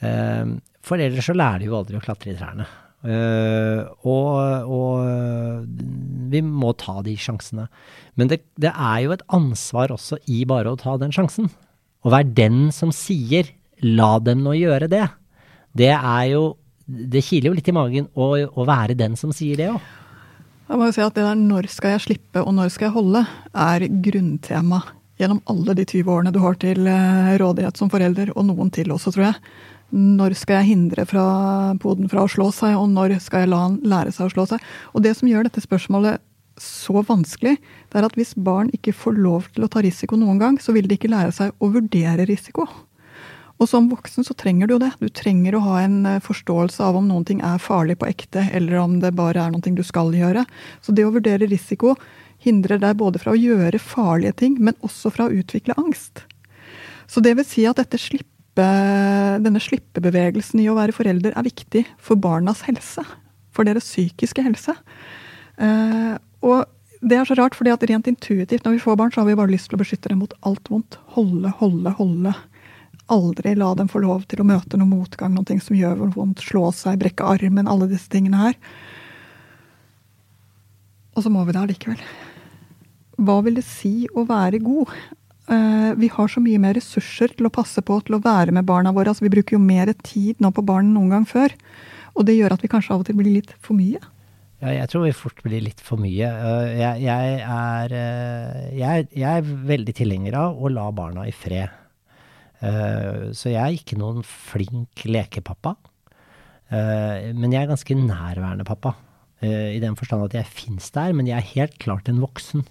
[0.03, 2.69] Uh, for ellers så lærer de jo aldri å klatre i trærne.
[3.03, 5.65] Uh, og, og,
[6.31, 7.67] vi må ta de sjansene.
[8.15, 11.51] Men det, det, er jo et ansvar også i bare å ta den sjansen.
[12.03, 13.51] Å være den som sier
[13.83, 15.09] 'la dem nå gjøre det'.
[15.75, 19.55] Det er jo Det kiler jo litt i magen å, å være den som sier
[19.55, 19.79] det òg.
[20.67, 22.95] Jeg må jo si at det der 'når skal jeg slippe og når skal jeg
[22.97, 24.81] holde' er grunntema
[25.19, 28.91] gjennom alle de 20 årene du har til uh, rådighet som forelder, og noen til
[28.91, 29.35] også, tror jeg.
[29.93, 31.23] Når skal jeg hindre fra
[31.81, 34.47] poden fra å slå seg, og når skal jeg la han lære seg å slå
[34.49, 34.63] seg?
[34.97, 36.23] Og det som gjør dette spørsmålet
[36.61, 40.41] så vanskelig, det er at hvis barn ikke får lov til å ta risiko noen
[40.41, 42.65] gang, så vil de ikke lære seg å vurdere risiko.
[43.61, 44.91] Og som voksen så trenger du jo det.
[44.97, 48.47] Du trenger å ha en eh, forståelse av om noen ting er farlig på ekte,
[48.51, 50.45] eller om det bare er noe du skal gjøre.
[50.81, 51.93] Så det å vurdere risiko
[52.43, 56.25] hindrer deg både fra å gjøre farlige ting, men også fra å utvikle angst.
[57.07, 57.79] Så det vil si at
[58.53, 63.03] slippe, denne slippebevegelsen i å være forelder er viktig for barnas helse.
[63.53, 64.75] For deres psykiske helse.
[65.57, 66.65] Eh, og
[67.01, 69.35] det er så rart, fordi at rent intuitivt når vi får barn, så har vi
[69.35, 70.97] bare lyst til å beskytte dem mot alt vondt.
[71.15, 72.33] Holde, holde, holde.
[73.11, 76.41] Aldri la dem få lov til å møte noe motgang, noe som gjør vondt.
[76.41, 78.55] Slå seg, brekke armen, alle disse tingene her.
[81.13, 81.99] Og så må vi det allikevel.
[83.21, 84.89] Hva vil det si å være god?
[85.49, 88.67] Uh, vi har så mye mer ressurser til å passe på, til å være med
[88.69, 89.11] barna våre.
[89.11, 91.55] Altså, vi bruker jo mer tid nå på barn enn noen gang før.
[92.13, 94.01] Og det gjør at vi kanskje av og til blir litt for mye.
[94.63, 96.23] Ja, jeg tror vi fort blir litt for mye.
[96.23, 101.33] Eh, jeg, jeg, er, eh, jeg, jeg, er, veldig tilhenger av å la barna i
[101.35, 101.73] fred.
[102.63, 105.75] Eh, så jeg er ikke noen flink lekepappa.
[106.73, 108.95] Men jeg er ganske nærværende pappa.
[109.45, 112.63] I den forstand at jeg fins der, men jeg er helt klart en voksen.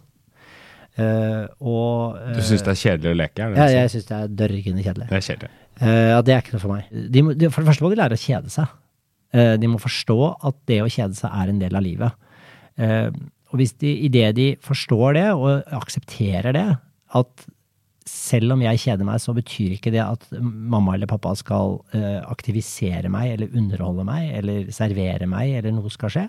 [1.00, 3.46] Og, du syns det er kjedelig å leke?
[3.56, 5.08] ja, jeg syns det er dørgende kjedelig.
[5.08, 5.52] Det er kjedelig.
[5.82, 6.90] Ja, det er ikke noe for meg.
[7.14, 8.74] De må, for det første må de lære å kjede seg.
[9.32, 12.28] Eh, de må forstå at det å kjede seg er en del av livet.
[12.76, 13.08] Eh,
[13.52, 16.68] og hvis de, idet de forstår det, og aksepterer det,
[17.16, 17.48] at
[18.08, 22.20] selv om jeg kjeder meg, så betyr ikke det at mamma eller pappa skal eh,
[22.20, 26.24] aktivisere meg eller underholde meg eller servere meg eller noe skal skje.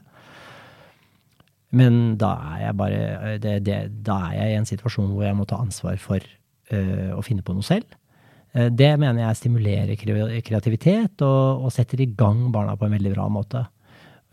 [1.74, 3.00] Men da er jeg bare
[3.42, 7.12] det, det, Da er jeg i en situasjon hvor jeg må ta ansvar for uh,
[7.18, 7.88] å finne på noe selv.
[8.54, 9.96] Uh, det mener jeg stimulerer
[10.46, 13.62] kreativitet og, og, setter i gang barna på en veldig bra måte.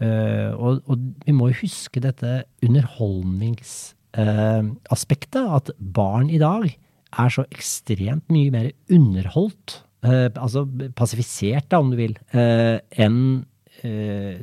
[0.00, 2.31] Uh, og, og, vi må jo huske dette
[2.66, 5.40] underholdningsaspektet.
[5.40, 11.96] At barn i dag er så ekstremt mye mer underholdt, altså passifisert, da, om du
[11.98, 13.44] vil, enn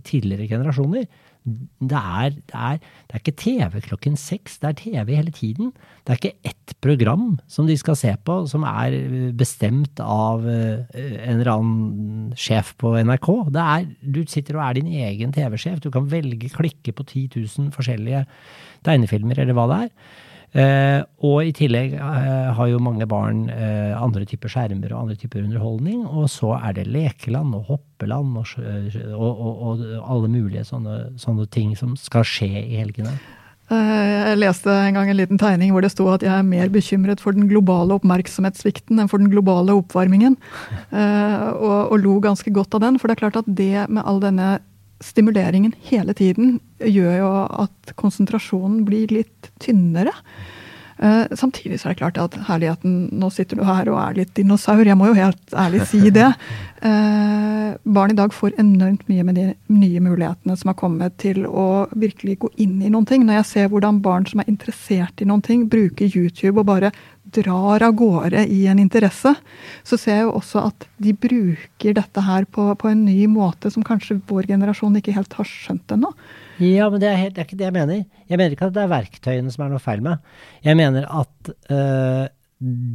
[0.06, 1.06] tidligere generasjoner
[1.48, 5.72] det er, det, er, det er, ikke TV klokken seks, det er TV hele tiden.
[6.04, 8.98] Det er ikke ett program som de skal se på som er
[9.38, 13.32] bestemt av eh, en eller annen sjef på NRK.
[13.64, 15.80] Er, du sitter og er din egen TV-sjef.
[15.84, 18.26] Du kan velge, klikke på 10 000 forskjellige
[18.88, 19.94] tegnefilmer eller hva det er.
[20.56, 25.18] Uh, og i tillegg eh, har jo mange barn eh, andre typer skjermer og andre
[25.20, 26.06] typer underholdning.
[26.08, 31.50] Og så er det lekeland og hoppeland og, og, og, og alle mulige sånne, sånne,
[31.52, 33.18] ting som skal skje i helgene.
[33.68, 37.20] Jeg leste en gang en liten tegning hvor det sto at jeg er mer bekymret
[37.20, 40.40] for den globale oppmerksomhetssvikten enn for den globale oppvarmingen.
[41.68, 43.02] og, og lo ganske godt av den.
[43.02, 44.56] For det er klart at det med all denne
[45.04, 47.34] stimuleringen hele tiden gjør jo
[47.66, 50.14] at konsentrasjonen blir litt tynnere.
[50.98, 54.32] Uh, samtidig så er det klart at herligheten, nå sitter du her og er litt
[54.38, 54.82] dinosaur.
[54.82, 56.32] Jeg må jo helt ærlig si det.
[56.82, 61.46] Uh, barn i dag får enormt mye med de nye mulighetene som har kommet til
[61.46, 63.28] å virkelig gå inn i noen ting.
[63.28, 66.92] Når jeg ser hvordan barn som er interessert i noen ting, bruker YouTube og bare
[67.36, 69.34] drar av gårde i en interesse,
[69.84, 73.72] så ser jeg jo også at de bruker dette her på, på en ny måte
[73.74, 76.14] som kanskje vår generasjon ikke helt har skjønt ennå.
[76.64, 78.06] Ja, men det er, helt, det er, ikke det jeg mener.
[78.28, 80.24] Jeg mener ikke at det er verktøyene som er noe feil med.
[80.66, 82.24] Jeg mener at øh,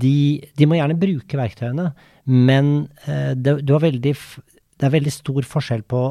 [0.03, 0.16] de,
[0.59, 1.92] de, må gjerne bruke verktøyene,
[2.27, 2.73] men
[3.07, 6.03] øh, det, veldig, det, er veldig stor forskjell på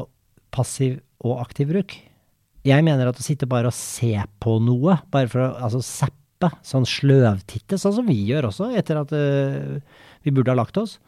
[0.52, 1.94] passiv og aktiv bruk.
[2.62, 5.82] Jeg mener at å sitte bare og se på noe, bare for å altså,
[6.66, 9.78] sånn sløvtitte, sånn som vi gjør også, etter at uh,
[10.22, 10.98] vi burde ha lagt oss,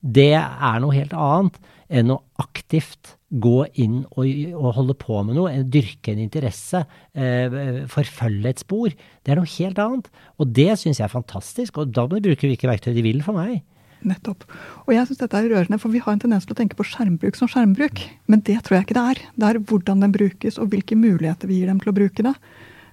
[0.00, 5.38] det er noe helt annet enn å aktivt gå inn og, og, holde på med
[5.38, 8.92] noe, dyrke en interesse, uh, forfølge et spor.
[9.22, 10.10] Det er noe helt annet.
[10.42, 13.38] Og det syns jeg er fantastisk, og da bruker vi ikke verktøy de vil for
[13.38, 13.62] meg.
[14.06, 14.44] Nettopp.
[14.84, 16.86] Og jeg syns dette er rørende, for vi har en tendens til å tenke på
[16.86, 18.02] skjermbruk som skjermbruk.
[18.30, 19.22] Men det tror jeg ikke det er.
[19.34, 22.34] Det er hvordan den brukes, og hvilke muligheter vi gir dem til å bruke det.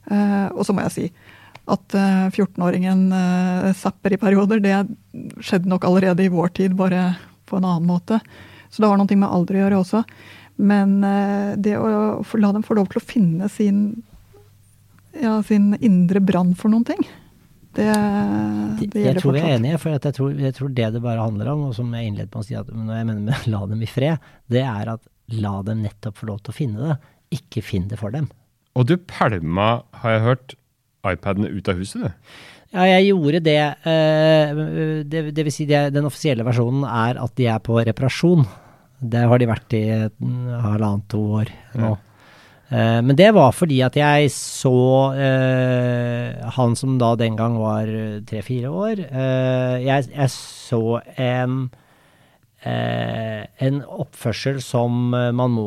[0.09, 1.05] Uh, og så må jeg si
[1.71, 4.76] at eh, 14-åringen eh, zapper i perioder, det
[5.43, 7.13] skjedde nok allerede i vår tid, bare
[7.47, 8.19] på en annen måte.
[8.69, 10.04] Så det har noe med alder å gjøre også.
[10.63, 13.86] Men eh, det å la dem få lov til å finne sin,
[15.15, 17.06] ja, sin indre brann for noen ting,
[17.73, 19.08] det, det gjelder fortsatt.
[19.08, 21.65] Jeg tror vi er enige, for jeg tror, jeg, tror, det det bare handler om,
[21.69, 23.89] og som jeg innledet med å si at når jeg mener med 'la dem i
[23.89, 26.97] fred', det er at la dem nettopp få lov til å finne det,
[27.39, 28.28] ikke finn det for dem.
[28.78, 30.56] Og du pælma, har jeg hørt,
[31.03, 32.39] iPadene ut av huset, du?
[32.73, 33.59] Ja, jeg gjorde det.
[33.85, 34.61] Eh,
[35.05, 38.47] det, det vil si, det, den offisielle versjonen er at de er på reparasjon.
[39.03, 40.15] Det har de vært i et
[40.63, 41.91] halvannet, to år nå.
[41.93, 43.01] Ja.
[43.03, 47.91] men det var fordi at jeg så eh, han som da den gang var
[48.25, 49.03] tre-fire år.
[49.03, 51.82] Eh, jeg, jeg, så en eh,
[52.63, 55.65] en oppførsel som man må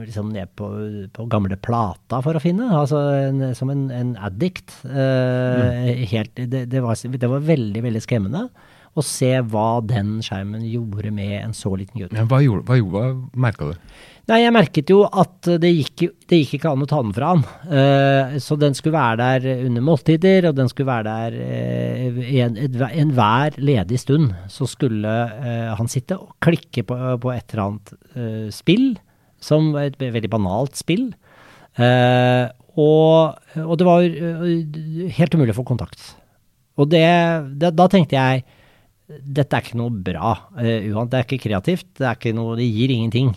[0.00, 0.68] liksom ned på,
[1.14, 2.66] på gamle plata for å finne.
[2.74, 4.74] Altså en, som en, en addict.
[4.86, 8.46] Eh, helt, det, det, var, det var veldig, veldig skremmende
[8.92, 12.12] å se hva den skjermen gjorde med en så liten gutt.
[12.12, 13.92] Men hva gjorde, hva, gjorde, hva merka du?
[14.30, 17.32] Nei, jeg merket jo at det gikk, det gikk ikke an å ta den fra
[17.32, 17.40] han.
[17.66, 22.38] Uh, så den skulle være der under måltider, og den skulle være der uh, i
[22.44, 24.30] enhver en ledig stund.
[24.52, 28.92] Så skulle uh, han sitte og klikke på, på et eller annet spill,
[29.42, 31.08] som et veldig banalt spill.
[31.72, 34.04] Og, og, det var
[35.16, 36.04] helt umulig å få kontakt.
[36.78, 37.08] Og det,
[37.58, 38.44] det, da tenkte jeg
[39.20, 40.34] dette er ikke noe bra.
[40.56, 41.88] Uh, det er ikke kreativt.
[41.98, 43.32] Det, er ikke noe, det gir ingenting.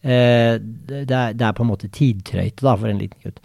[0.00, 3.42] Uh, det, er, det, er, på en måte tidtrøyte for en liten gutt.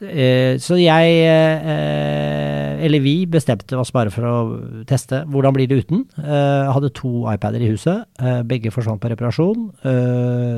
[0.00, 4.36] Uh, så jeg, uh, eller vi, bestemte oss bare for å
[4.88, 6.06] teste hvordan blir det uten.
[6.16, 8.06] Uh, hadde to iPader i huset.
[8.48, 9.68] begge forsvant på reparasjon.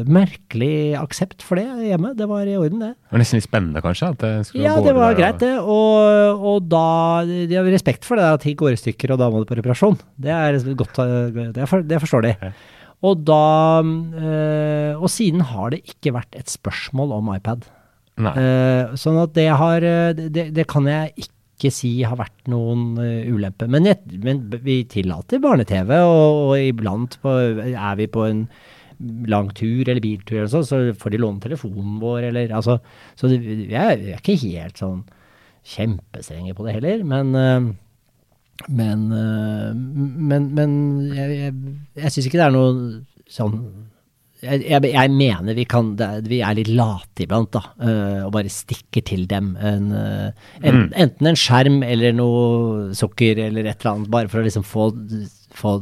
[0.06, 2.12] merkelig aksept for det hjemme.
[2.18, 2.92] Det var i orden, det.
[2.94, 4.12] Det var nesten litt spennende, kanskje?
[4.20, 5.56] Det ja, det var greit, det.
[5.58, 9.30] Og, og da De har respekt for det at ting går i stykker, og da
[9.32, 9.98] må det på reparasjon.
[10.22, 11.02] Det er godt,
[11.58, 12.34] det, for, det forstår de.
[13.02, 13.44] Og da
[15.02, 17.66] Og siden har det ikke vært et spørsmål om iPad.
[18.20, 22.98] Uh, sånn at det har eh, det, det, kan jeg ikke si har vært noen
[23.00, 23.68] uh, ulempe.
[23.72, 27.32] Men, jeg, men, vi tillater barne-TV, og, og, iblant på,
[27.72, 28.44] er vi på en
[29.26, 32.76] lang tur eller biltur eller sånn, så får de låne telefonen vår, eller altså
[33.18, 35.00] Så det, vi, er, ikke helt sånn
[35.72, 37.72] kjempestrenge på det heller, men uh,
[38.68, 40.74] men, men, men
[41.16, 41.54] jeg, jeg,
[41.98, 42.74] jeg syns ikke det er noe
[43.32, 43.56] sånn
[44.42, 45.92] jeg, jeg, mener vi kan
[46.26, 47.62] Vi er litt late iblant, da.
[47.78, 49.52] Uh, og bare stikker til dem.
[49.56, 50.86] En, uh, en, mm.
[51.04, 54.88] Enten en skjerm eller noe sukker eller et eller annet, bare for å liksom få,
[55.56, 55.76] få,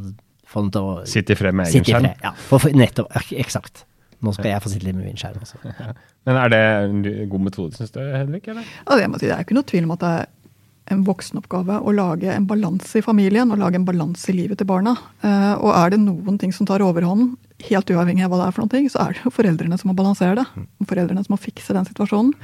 [0.44, 2.10] få den til å Sitte i fred med egen skjerm?
[2.20, 3.14] Ja, for, nettopp.
[3.40, 3.86] Eksakt.
[4.20, 5.60] Nå skal jeg få sitte litt med min skjerm også.
[6.28, 7.00] Men er det en
[7.32, 8.44] god metode, syns du, Hedvig?
[8.52, 8.68] Eller?
[8.84, 10.28] Ja, jeg må si, det er ikke noe tvil om at det er
[10.90, 14.68] en voksenoppgave å lage en balanse i familien og lage en balanse i livet til
[14.68, 14.96] barna.
[15.22, 17.36] Uh, og er det noen ting som tar overhånden,
[17.68, 19.96] helt uavhengig av hva det er for noe, så er det jo foreldrene som må
[19.98, 20.46] balansere det.
[20.88, 22.34] Foreldrene som må fikse den situasjonen.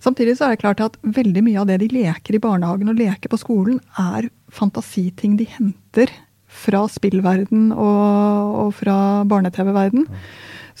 [0.00, 3.00] Samtidig så er det klart at veldig mye av det de leker i barnehagen og
[3.00, 6.12] leker på skolen, er fantasiting de henter
[6.50, 8.96] fra spillverden og, og fra
[9.28, 10.08] barne-TV-verden.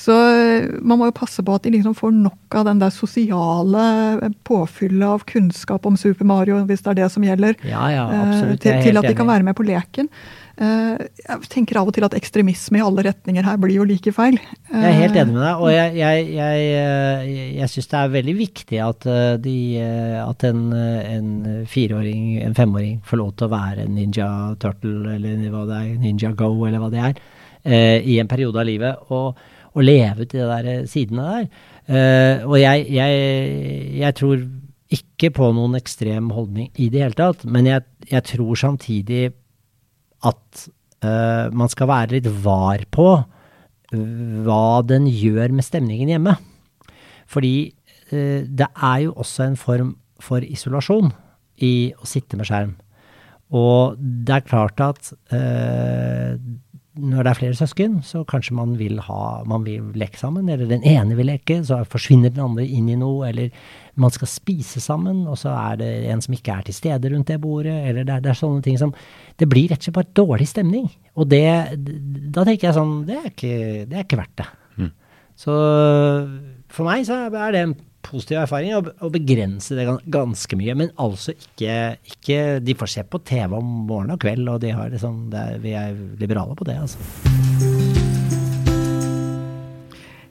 [0.00, 2.92] Så eh, man må jo passe på at de liksom får nok av den der
[2.94, 8.06] sosiale påfyllet av kunnskap om Super Mario, hvis det er det som gjelder, ja, ja,
[8.22, 8.62] absolutt.
[8.64, 10.08] til, til at de kan være med på leken.
[10.60, 14.12] Eh, jeg tenker av og til at ekstremisme i alle retninger her blir jo like
[14.12, 14.36] feil.
[14.68, 18.12] Jeg er helt enig med deg, og jeg, jeg, jeg, eh, jeg syns det er
[18.16, 19.56] veldig viktig at, eh, de,
[20.20, 21.32] at en, en,
[21.70, 24.28] fireåring, en femåring, får lov til å være en ninja
[24.60, 27.24] turtle eller hva det er, ninja go eller hva det er,
[27.60, 29.40] i en periode av livet, og,
[29.72, 31.50] og leve ut de der sidene der.
[32.48, 34.46] og jeg, tror
[34.96, 39.28] ikke på noen ekstrem holdning i det hele tatt, men jeg tror samtidig
[40.28, 40.64] at
[41.04, 43.10] uh, man skal være litt var på
[43.90, 46.36] hva den gjør med stemningen hjemme.
[47.30, 47.54] Fordi
[48.12, 51.10] uh, det er jo også en form for isolasjon
[51.64, 52.76] i å sitte med skjerm.
[53.56, 56.36] Og det er klart at uh,
[57.00, 60.48] når det er flere søsken, så kanskje man vil ha man vil leke sammen.
[60.52, 63.28] Eller den ene vil leke, så forsvinner den andre inn i noe.
[63.28, 63.50] Eller
[64.00, 67.32] man skal spise sammen, og så er det en som ikke er til stede rundt
[67.32, 67.76] det bordet.
[67.90, 68.94] Eller det er, det er sånne ting som
[69.40, 70.88] Det blir rett og slett bare dårlig stemning.
[71.16, 71.44] Og det
[72.34, 73.54] Da tenker jeg sånn Det er ikke,
[73.88, 74.48] det er ikke verdt det.
[74.76, 74.90] Mm.
[75.40, 75.54] Så
[76.70, 77.78] for meg så er det en
[78.10, 80.76] positiv erfaring å, begrense det ganske mye.
[80.78, 81.76] Men altså ikke,
[82.14, 85.58] ikke, De får se på TV om morgen og kveld, og de har liksom, er,
[85.62, 87.00] vi er liberale på det, altså.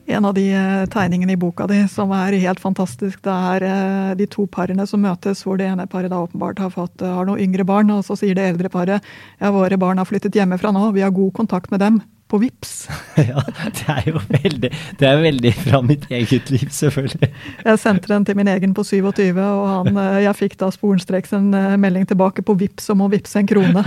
[0.10, 4.14] En av de eh, tegningene i boka di som er helt fantastisk, det er eh,
[4.18, 7.30] de to parene som møtes, hvor det ene paret da åpenbart har, fått, eh, har
[7.30, 9.06] noen yngre barn, og så sier det eldre paret
[9.38, 12.74] ja, våre barn har flyttet hjemmefra nå, vi har god kontakt med dem på VIPS.
[13.30, 13.42] ja,
[13.76, 14.70] det er jo veldig,
[15.00, 17.30] det er veldig fra mitt eget liv, selvfølgelig.
[17.66, 21.34] Jeg sendte den til min egen på 27, og han, eh, jeg fikk da sporenstreks
[21.38, 23.84] en eh, melding tilbake på VIPS om å vippse en krone.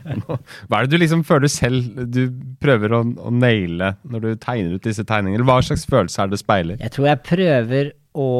[0.24, 2.22] Hva er det du liksom føler selv du
[2.62, 5.46] prøver å, å naile når du tegner ut disse tegningene?
[5.46, 6.80] Hva slags følelse er det du speiler?
[6.80, 8.30] Jeg tror jeg prøver å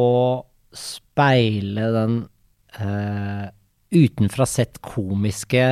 [0.75, 2.21] speile den
[2.81, 3.47] uh,
[3.95, 5.67] utenfra sett komiske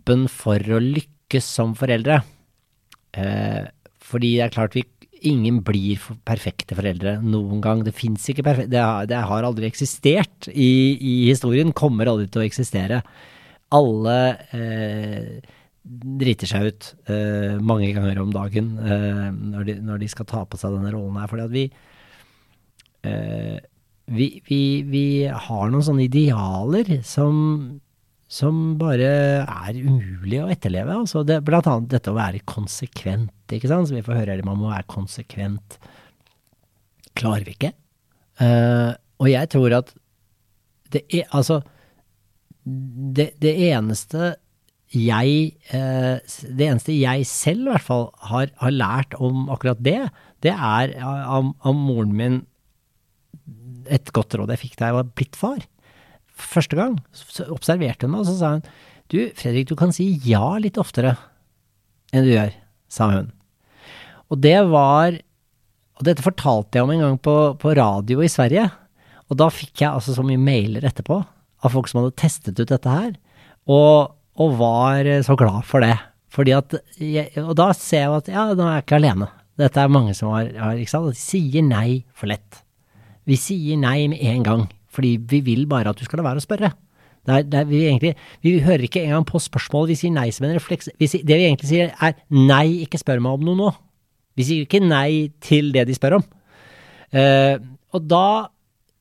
[0.00, 2.22] kampen for å lykkes som foreldre.
[3.12, 3.68] Eh,
[4.00, 4.84] fordi det er klart vi
[5.20, 7.82] Ingen blir perfekte foreldre noen gang.
[7.84, 8.80] Det fins ikke perfekt det,
[9.10, 11.74] det har aldri eksistert i, i historien.
[11.76, 13.02] Kommer aldri til å eksistere.
[13.68, 14.14] Alle
[14.56, 15.42] eh,
[15.84, 20.40] driter seg ut eh, mange ganger om dagen eh, når, de, når de skal ta
[20.48, 21.28] på seg denne rollen her.
[21.28, 21.66] Fordi at vi
[23.04, 23.60] eh,
[24.08, 27.76] vi, vi, vi har noen sånne idealer som,
[28.30, 29.10] som bare
[29.42, 31.00] er umulig å etterleve.
[31.02, 33.90] Altså det, blant annet dette å være konsekvent, ikke sant.
[33.90, 35.80] Så vi får høre at man må være konsekvent.
[37.18, 37.72] Klarer vi ikke.
[38.40, 39.90] Uh, og jeg tror at
[40.94, 41.58] det er Altså,
[42.64, 44.30] det, det eneste
[44.94, 49.98] jeg uh, Det eneste jeg selv i hvert fall har, har lært om akkurat det,
[50.42, 52.40] det er av, av moren min
[53.90, 55.62] et godt råd jeg fikk da jeg var blitt far.
[56.40, 58.64] Første gang så observerte hun meg, og så sa hun
[59.10, 61.16] Du, Fredrik, du kan si ja litt oftere
[62.14, 62.54] enn du gjør,
[62.90, 63.32] sa hun.
[64.30, 65.18] Og det var
[66.00, 68.70] Og dette fortalte jeg om en gang på, på radio i Sverige.
[69.28, 72.70] Og da fikk jeg altså så mye mailer etterpå av folk som hadde testet ut
[72.70, 73.10] dette her,
[73.68, 75.92] og, og var så glad for det.
[76.32, 79.28] Fordi at jeg, Og da ser jeg at ja, nå er jeg ikke alene.
[79.60, 81.12] Dette er mange som har, har ikke sant?
[81.12, 82.62] De sier nei for lett.
[83.28, 84.62] Vi sier nei med en gang,
[84.94, 86.72] fordi vi vil bare at du skal la være å spørre.
[87.28, 90.30] Det er, det er, vi, egentlig, vi hører ikke engang på spørsmål, vi sier nei
[90.32, 90.88] som en refleks.
[90.98, 93.72] Vi sier, det vi egentlig sier er nei, ikke spør meg om noe nå.
[94.38, 96.24] Vi sier ikke nei til det de spør om.
[97.12, 97.60] Uh,
[97.92, 98.26] og da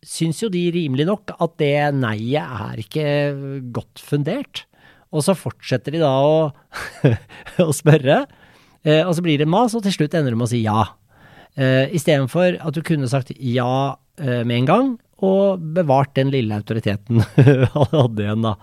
[0.05, 3.07] syns jo de rimelig nok at det nei-et er ikke
[3.75, 4.65] godt fundert.
[5.15, 6.49] Og så fortsetter de da å,
[7.69, 10.51] å spørre, uh, og så blir det mas, og til slutt ender de med å
[10.51, 10.83] si ja.
[11.57, 14.91] Uh, Istedenfor at du kunne sagt ja uh, med en gang,
[15.25, 17.19] og bevart den lille autoriteten
[17.75, 18.55] han hadde igjen, da.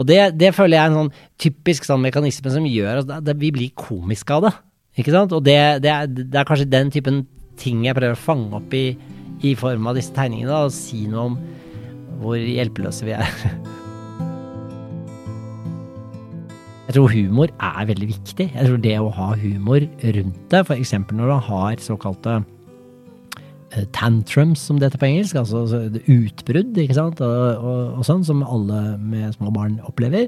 [0.00, 1.12] Og det, det, føler jeg er en sånn
[1.42, 4.52] typisk sånn mekanisme som gjør at det, vi blir komiske av det.
[4.98, 5.34] Ikke sant?
[5.36, 7.22] Og det, det, er, det, er, kanskje den typen
[7.60, 8.86] ting jeg prøver å fange opp i,
[9.44, 11.38] i form av disse tegningene, da, og si noe om
[12.22, 13.30] hvor hjelpeløse vi er.
[16.88, 18.48] Jeg tror humor er veldig viktig.
[18.50, 19.84] Jeg tror det å ha humor
[20.16, 20.94] rundt det, f.eks.
[21.12, 27.22] når du har såkalte uh, tantrums, som det heter på engelsk, altså utbrudd, ikke sant,
[27.22, 30.26] og, og, og, sånn, som alle med små barn opplever.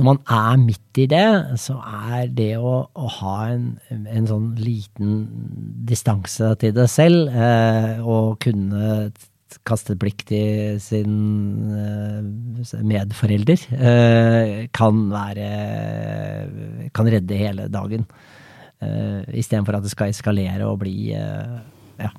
[0.00, 1.28] Når man er midt i det,
[1.60, 5.26] så er det å, å ha en, en, sånn liten
[5.84, 9.10] distanse til det selv, eh, og kunne
[9.66, 11.14] kaste et blikk til sin
[11.72, 15.48] uh, medforelder, uh, kan være
[16.96, 18.06] kan redde hele dagen.
[18.80, 22.12] Uh, Istedenfor at det skal eskalere og bli ja.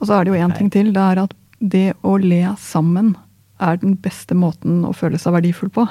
[0.00, 0.90] Og så er det jo én ting til.
[0.94, 3.14] Det er at det å le sammen
[3.62, 5.86] er den beste måten å føle seg verdifull på.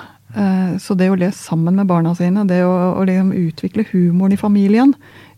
[0.84, 4.40] Så det å le sammen med barna sine, det å, å liksom utvikle humoren i
[4.42, 4.92] familien,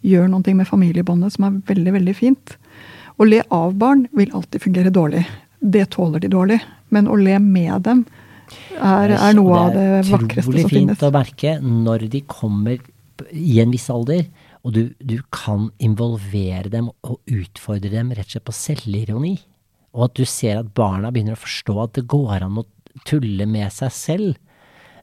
[0.08, 2.56] gjør noe med familiebåndet som er veldig, veldig fint.
[3.16, 5.24] Å le av barn vil alltid fungere dårlig.
[5.60, 6.60] Det tåler de dårlig.
[6.94, 8.04] Men å le med dem
[8.78, 10.56] er, er noe av det vakreste som finnes.
[10.56, 12.84] Det er utrolig fint å merke når de kommer
[13.32, 14.28] i en viss alder,
[14.66, 19.36] og du, du kan involvere dem og utfordre dem rett og slett på selvironi.
[19.96, 22.66] Og at du ser at barna begynner å forstå at det går an å
[23.08, 24.34] tulle med seg selv.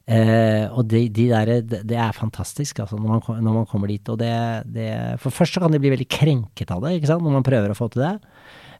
[0.03, 4.09] Eh, og de, de der, det er fantastisk altså, når, man, når man kommer dit.
[4.11, 4.33] Og det,
[4.75, 4.89] det,
[5.23, 7.71] for først så kan de bli veldig krenket av det, ikke sant, når man prøver
[7.71, 8.17] å få til det.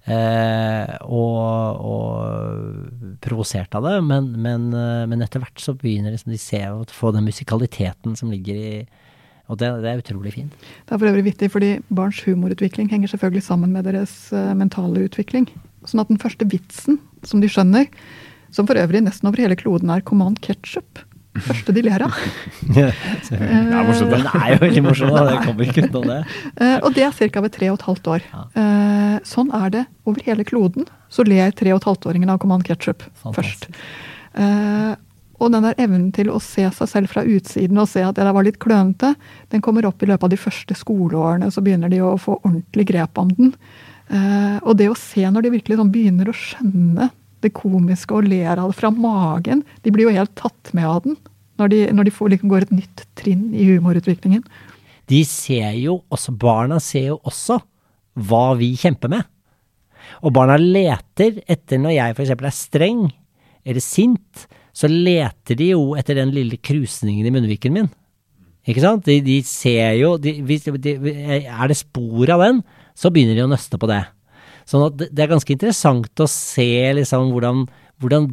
[0.04, 4.68] Eh, og, og provosert av det, men, men,
[5.08, 8.76] men, etter hvert så begynner liksom de å få den musikaliteten som ligger i
[9.52, 10.54] og det, det, er utrolig fint.
[10.88, 15.04] Det er for øvrig vittig, fordi barns humorutvikling henger selvfølgelig sammen med deres uh, mentale
[15.04, 15.50] utvikling.
[15.84, 17.90] Sånn at den første vitsen som de skjønner,
[18.56, 21.02] som for øvrig nesten over hele kloden er command ketchup,
[21.42, 22.18] første de ler av.
[22.76, 24.34] det er morsomt, det.
[24.38, 26.20] er jo veldig morsomt, det kommer ikke utenom det.
[26.60, 27.46] Uh, og det er ca.
[27.46, 28.28] ved tre og et halvt år.
[28.58, 30.86] Uh, sånn er det over hele kloden.
[31.14, 33.68] Så ler tre og et halvt-åringen av Command Ketchup først.
[35.44, 38.24] Og den der evnen til å se seg selv fra utsiden og se at det
[38.26, 39.12] der var litt klønete,
[39.54, 41.52] den kommer opp i løpet av de første skoleårene.
[41.54, 43.52] Så begynner de å få ordentlig grep om den.
[44.64, 47.10] og det å se når de virkelig sånn begynner å skjønne
[47.44, 49.64] det komiske og ler av det fra magen.
[49.84, 51.20] De blir jo helt tatt med av den
[51.62, 54.42] når de, når de får, liksom, går et nytt trinn i humorutviklingen.
[55.12, 57.60] De ser jo også, barna ser jo også
[58.26, 59.28] hva vi kjemper med.
[60.24, 62.34] Og barna leter etter når jeg f.eks.
[62.34, 63.04] er streng
[63.64, 67.92] eller sint, så leter de jo etter den lille krusningen i munnviken min.
[68.68, 69.06] Ikke sant?
[69.06, 70.58] De, de ser jo de, de,
[71.44, 72.62] Er det spor av den,
[72.96, 74.02] så begynner de å nøste på det.
[74.70, 77.66] Sånn at det, er ganske interessant å se liksom hvordan,
[78.04, 78.30] hvordan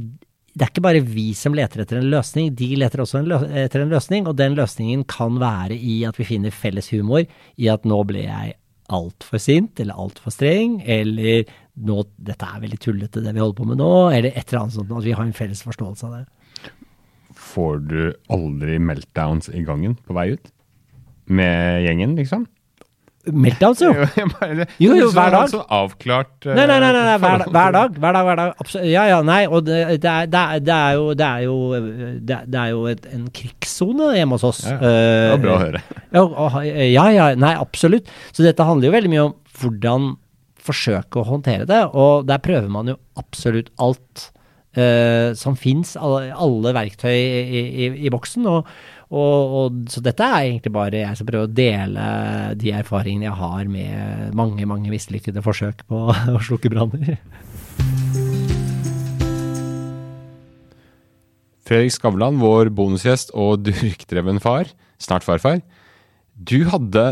[0.51, 3.31] det er ikke bare vi som leter etter en løsning, de leter også en
[3.62, 7.70] etter en løsning, og den løsningen kan være i at vi finner felles humor i
[7.70, 8.57] at nå ble jeg
[8.91, 11.47] altfor sint, eller altfor streng, eller
[11.87, 14.76] nå, dette er veldig tullete det vi holder på med nå, eller et eller annet
[14.76, 16.72] sånt, at vi har en felles forståelse av det.
[17.41, 18.01] Får du
[18.35, 20.51] aldri meltdowns i gangen på vei ut?
[21.31, 22.49] Med gjengen, liksom?
[23.29, 23.91] Meltdowns, jo.
[24.81, 25.51] Jo, jo, hver dag.
[25.53, 27.99] Så avklart eh, Nei, nei, nei, nei, nei hver, dag.
[28.01, 28.71] Hver dag, hver dag.
[28.89, 29.43] Ja, ja, nei.
[29.45, 34.62] Og det, det, er, det, jo Det er jo, en krigssone hjemme hos oss.
[34.64, 34.89] Ja, ja.
[34.89, 36.89] Det var bra å Eh, høre.
[36.89, 37.29] Ja, ja.
[37.37, 38.09] Nei, absolutt.
[38.33, 40.14] Så dette handler jo veldig mye om hvordan
[40.61, 41.83] forsøke å håndtere det.
[41.93, 44.31] Og der prøver man jo absolutt alt
[44.79, 45.93] eh, som fins.
[46.01, 48.49] Alle, verktøy i, i, i boksen.
[48.49, 48.73] Og,
[49.11, 52.03] og, og, så dette er egentlig bare jeg som prøver å dele
[52.61, 56.05] de erfaringene jeg har med mange, mange mislykkede forsøk på
[56.37, 57.19] å slukke branner.
[61.67, 64.71] Fredrik Skavlan, vår bonusgjest og durkdreven far,
[65.03, 65.61] snart farfar.
[66.35, 67.05] Du hadde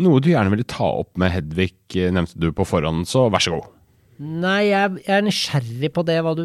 [0.00, 3.44] noe du gjerne ville ta opp med Hedvig, eh, nevnte du på forhånd, så vær
[3.44, 3.68] så god.
[4.22, 6.44] Nei, jeg, jeg er nysgjerrig på det, hva du,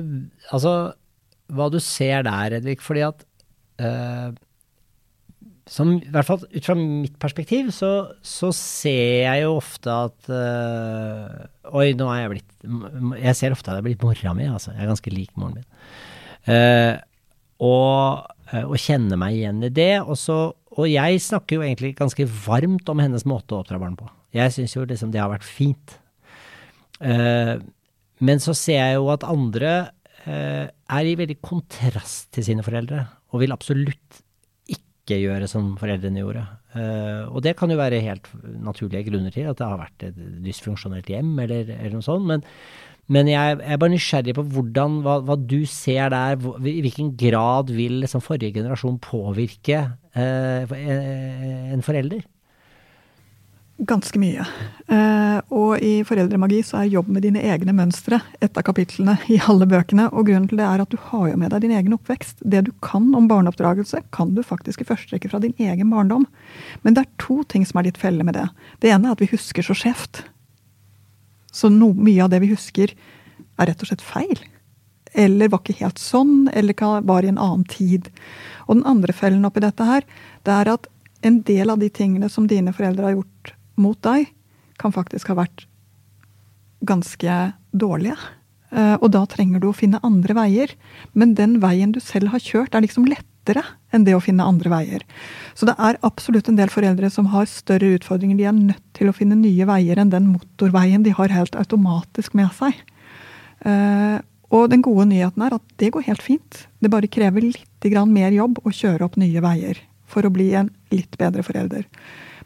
[0.55, 0.73] altså,
[1.53, 2.79] hva du ser der, Hedvig.
[2.83, 3.23] Fordi at
[3.81, 4.29] eh,
[5.67, 7.91] som, I hvert fall ut fra mitt perspektiv, så,
[8.23, 13.71] så ser jeg jo ofte at eh, Oi, nå er jeg blitt Jeg ser ofte
[13.71, 14.71] at jeg er blitt mora mi, altså.
[14.73, 15.67] Jeg er ganske lik moren min.
[16.47, 16.95] Uh,
[17.63, 19.93] og, eh, og kjenner meg igjen i det.
[20.03, 20.37] Og, så,
[20.77, 24.07] og jeg snakker jo egentlig ganske varmt om hennes måte å oppdra barn på.
[24.35, 25.97] Jeg syns jo liksom det har vært fint.
[27.01, 27.57] Uh,
[28.23, 29.73] men så ser jeg jo at andre
[30.25, 34.21] uh, er i veldig kontrast til sine foreldre, og vil absolutt
[34.71, 36.43] ikke gjøre som foreldrene gjorde.
[36.75, 38.27] Eh, og det kan jo være helt
[38.63, 42.27] naturlige grunner til at det har vært et dysfunksjonelt hjem, eller, eller noe sånt.
[42.27, 42.43] Men,
[43.11, 46.35] men jeg, jeg er bare nysgjerrig på hvordan, hva, hva du ser der.
[46.59, 52.25] I hvilken grad vil liksom forrige generasjon påvirke eh, en forelder?
[53.77, 54.41] Ganske mye.
[54.89, 59.37] Eh, og i Foreldremagi så er jobb med dine egne mønstre et av kapitlene i
[59.51, 60.07] alle bøkene.
[60.17, 62.41] Og grunnen til det er at du har jo med deg din egen oppvekst.
[62.41, 66.25] Det du kan om barneoppdragelse, kan du faktisk i første rekke fra din egen barndom.
[66.81, 68.47] Men det er to ting som er litt felle med det.
[68.81, 70.23] Det ene er at vi husker så skjevt.
[71.53, 72.95] Så no, mye av det vi husker,
[73.61, 74.41] er rett og slett feil.
[75.13, 76.73] Eller var ikke helt sånn, eller
[77.05, 78.09] var i en annen tid.
[78.65, 80.05] Og den andre fellen oppi dette her,
[80.49, 80.89] det er at
[81.25, 84.31] en del av de tingene som dine foreldre har gjort mot deg,
[84.77, 85.65] kan faktisk ha vært
[86.85, 87.37] ganske
[87.73, 88.17] dårlige.
[88.75, 90.73] Eh, og da trenger du å finne andre veier.
[91.17, 93.63] Men den veien du selv har kjørt, er liksom lettere
[93.95, 95.05] enn det å finne andre veier.
[95.55, 98.37] Så det er absolutt en del foreldre som har større utfordringer.
[98.39, 102.35] De er nødt til å finne nye veier enn den motorveien de har helt automatisk
[102.37, 102.75] med seg.
[103.65, 104.19] Eh,
[104.53, 106.67] og den gode nyheten er at det går helt fint.
[106.79, 107.65] Det bare krever litt
[108.07, 111.85] mer jobb å kjøre opp nye veier for å bli en litt bedre forelder.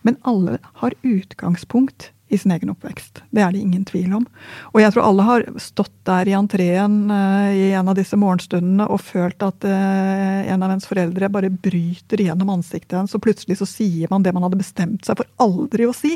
[0.07, 3.19] Men alle har utgangspunkt i sin egen oppvekst.
[3.29, 4.25] Det er det ingen tvil om.
[4.71, 8.87] Og jeg tror alle har stått der i entreen uh, i en av disse morgenstundene
[8.87, 13.59] og følt at uh, en av ens foreldre bare bryter gjennom ansiktet ens, og plutselig
[13.59, 16.13] så sier man det man hadde bestemt seg for aldri å si.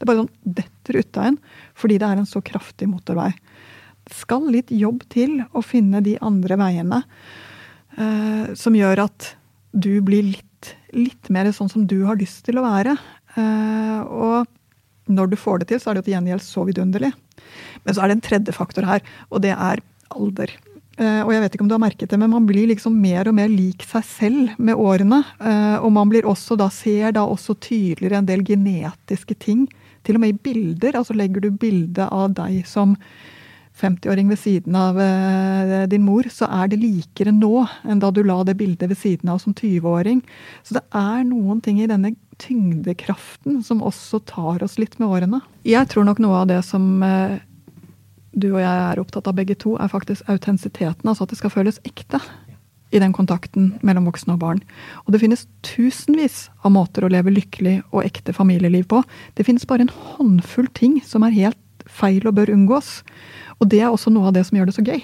[0.00, 1.38] Det bare sånn detter ut av en
[1.78, 3.28] fordi det er en så kraftig motorvei.
[4.08, 9.34] Det skal litt jobb til å finne de andre veiene uh, som gjør at
[9.76, 12.96] du blir litt, litt mer sånn som du har lyst til å være.
[13.38, 14.48] Eh, og
[15.08, 17.12] når du får det til, så er det til gjengjeld så vidunderlig.
[17.84, 19.82] Men så er det en tredje faktor her, og det er
[20.14, 20.52] alder.
[20.98, 23.30] Eh, og jeg vet ikke om du har merket det, men man blir liksom mer
[23.30, 25.22] og mer lik seg selv med årene.
[25.38, 29.66] Eh, og man blir også da, ser da også tydeligere en del genetiske ting.
[30.06, 30.98] Til og med i bilder.
[30.98, 32.96] Altså legger du bilde av deg som
[33.78, 34.96] 50-åring ved siden av
[35.86, 39.30] din mor, så er det likere nå enn da du la det bildet ved siden
[39.30, 40.18] av som 20-åring.
[40.66, 45.40] Så det er noen ting i denne tyngdekraften som også tar oss litt med årene.
[45.66, 47.38] Jeg tror nok noe av det som eh,
[48.38, 51.08] du og jeg er opptatt av begge to, er faktisk autentisiteten.
[51.08, 52.20] Altså at det skal føles ekte
[52.94, 54.60] i den kontakten mellom voksne og barn.
[55.04, 59.02] Og det finnes tusenvis av måter å leve lykkelig og ekte familieliv på.
[59.36, 63.02] Det finnes bare en håndfull ting som er helt feil og bør unngås.
[63.60, 65.02] Og det er også noe av det som gjør det så gøy.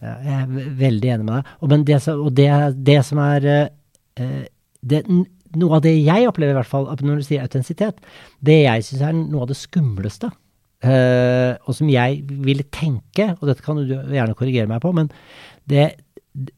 [0.00, 1.52] Ja, jeg er veldig enig med deg.
[1.60, 2.48] Og, det, og det,
[2.88, 4.44] det som er eh,
[4.80, 5.26] det, n-
[5.58, 7.98] Noe av det jeg opplever, i hvert fall, når du sier autentisitet,
[8.44, 13.50] det jeg syns er noe av det skumleste, uh, og som jeg ville tenke, og
[13.50, 15.10] dette kan du gjerne korrigere meg på, men
[15.70, 15.90] det,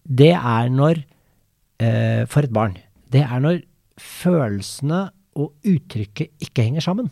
[0.05, 2.77] det er når uh, For et barn.
[3.13, 3.63] Det er når
[4.01, 5.07] følelsene
[5.41, 7.09] og uttrykket ikke henger sammen.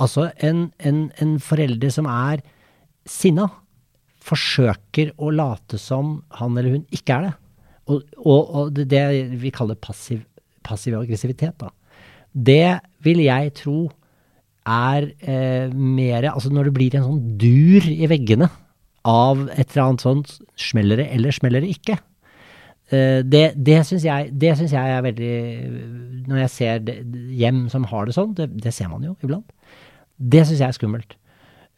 [0.00, 2.42] Altså en, en, en forelder som er
[3.08, 3.48] sinna,
[4.24, 7.32] forsøker å late som han eller hun ikke er det.
[7.84, 9.04] Og, og, og det, det
[9.42, 10.22] vi kaller passiv,
[10.64, 11.70] passiv aggressivitet, da.
[12.34, 13.78] Det vil jeg tro
[14.64, 18.48] er eh, mer Altså når det blir en sånn dur i veggene
[19.04, 21.98] av et eller annet sånt smeller det eller smeller det ikke.
[22.88, 25.34] Eh, det det syns jeg, jeg er veldig
[26.28, 26.96] Når jeg ser det,
[27.36, 29.52] hjem som har det sånn, det, det ser man jo iblant,
[30.16, 31.16] det syns jeg er skummelt.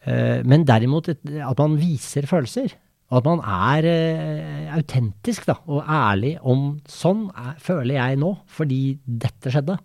[0.07, 2.75] Eh, men derimot at man viser følelser.
[3.07, 8.33] Og at man er eh, autentisk da, og ærlig om sånn er, føler jeg nå,
[8.51, 9.77] fordi dette skjedde.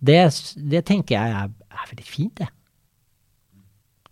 [0.00, 0.18] Det,
[0.72, 2.50] det tenker jeg er, er veldig fint, det.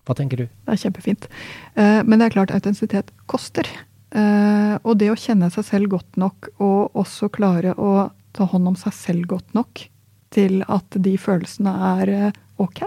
[0.08, 0.46] Hva tenker du?
[0.48, 1.28] Det er kjempefint.
[1.76, 3.68] Eh, men det er klart autentisitet koster.
[4.16, 8.72] Eh, og det å kjenne seg selv godt nok, og også klare å ta hånd
[8.72, 9.84] om seg selv godt nok
[10.32, 12.86] til at de følelsene er eh, ok.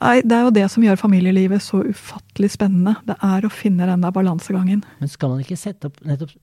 [0.00, 2.96] Nei, Det er jo det som gjør familielivet så ufattelig spennende.
[3.06, 4.82] Det er å finne den der balansegangen.
[5.00, 6.34] Men skal man ikke sette opp nettopp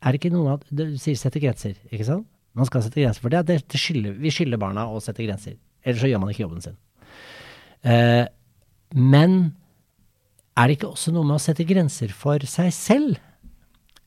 [0.00, 2.26] Er det ikke noen av Du sier sette grenser, ikke sant?
[2.56, 3.44] Man skal sette grenser for det.
[3.46, 5.54] det, det skylder, vi skylder barna å sette grenser.
[5.84, 6.76] Ellers så gjør man ikke jobben sin.
[7.86, 8.26] Eh,
[8.94, 9.36] men
[10.58, 13.20] er det ikke også noe med å sette grenser for seg selv?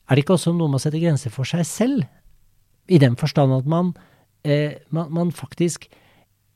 [0.04, 2.04] Er det ikke også noe med å sette grenser for seg selv?
[2.92, 3.94] I den forstand at man,
[4.44, 5.88] eh, man, man faktisk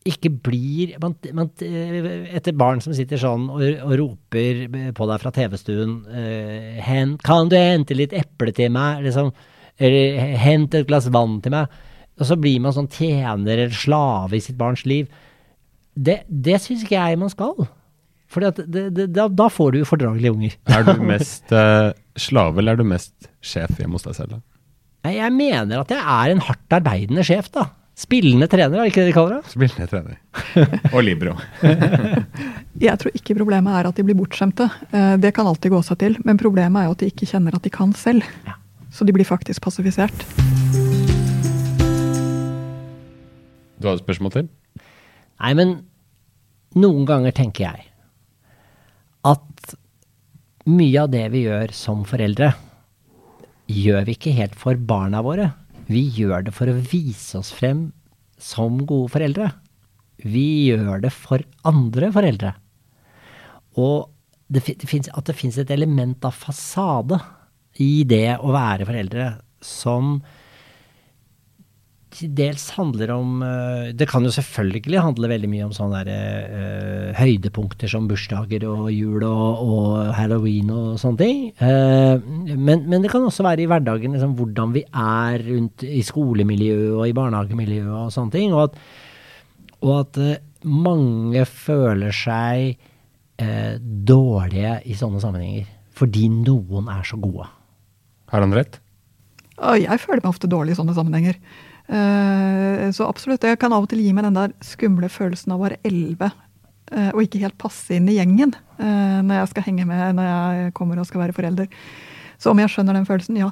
[0.08, 4.64] ikke blir man, man, Etter barn som sitter sånn og, og roper
[4.96, 9.32] på deg fra TV-stuen uh, 'Kan du hente litt eple til meg?' liksom,
[9.78, 11.68] eller 'Hent et glass vann til meg'.
[12.18, 15.06] Og så blir man sånn tjener eller slave i sitt barns liv.
[15.94, 17.68] Det, det syns ikke jeg man skal.
[18.28, 20.56] For da, da, får du fordragelige unger.
[20.68, 24.36] Er du mest uh, slave, eller er du mest sjef hjemme hos deg selv?
[24.36, 24.44] da?
[25.14, 27.68] Jeg mener at jeg er en hardt arbeidende sjef, da.
[27.98, 29.50] Spillende trener, er det ikke det de kaller det?
[29.50, 30.18] Spillende trener.
[30.94, 31.32] Og Libro.
[32.86, 34.68] jeg tror ikke problemet er at de blir bortskjemte.
[34.94, 36.14] Eh, det kan alltid gå seg til.
[36.22, 38.22] Men problemet er jo at de ikke kjenner at de kan selv.
[38.94, 40.14] Så de blir faktisk passifisert.
[43.82, 44.48] Du har et spørsmål til?
[45.42, 45.74] Nei, men
[46.78, 47.86] noen ganger tenker jeg
[49.26, 49.74] at
[50.70, 52.52] mye av det vi gjør som foreldre,
[53.66, 55.50] gjør vi ikke helt for barna våre.
[55.88, 57.88] Vi gjør det for å vise oss frem
[58.38, 59.50] som gode foreldre.
[60.22, 62.52] Vi gjør det for andre foreldre.
[63.78, 64.10] Og
[64.48, 67.18] det, det finnes, at det fins et element av fasade
[67.82, 69.30] i det å være foreldre
[69.64, 70.18] som
[72.14, 76.48] til dels handler om eh, Det kan jo selvfølgelig handle veldig mye om sånne der,
[76.48, 81.42] uh, høydepunkter som bursdager og jul og, og, halloween og sånne ting.
[81.60, 82.16] Uh,
[82.54, 86.96] men, men, det kan også være i hverdagen liksom, hvordan vi er rundt i skolemiljøet
[86.96, 88.56] og i barnehagemiljøet og sånne ting.
[88.56, 88.82] Og at,
[89.84, 90.34] og at uh,
[90.68, 92.78] mange føler seg
[93.38, 95.68] dårlige i sånne sammenhenger.
[95.94, 97.44] Fordi noen er så gode.
[98.32, 98.80] Har han rett?
[99.78, 101.38] Jeg føler meg ofte dårlig i sånne sammenhenger.
[101.88, 103.46] Eh, så absolutt.
[103.48, 106.28] Jeg kan av og til gi meg den der skumle følelsen av å være elleve
[106.92, 110.28] eh, og ikke helt passe inn i gjengen eh, når jeg skal henge med når
[110.28, 111.70] jeg kommer og skal være forelder.
[112.38, 113.48] Så om jeg skjønner den følelsen, ja.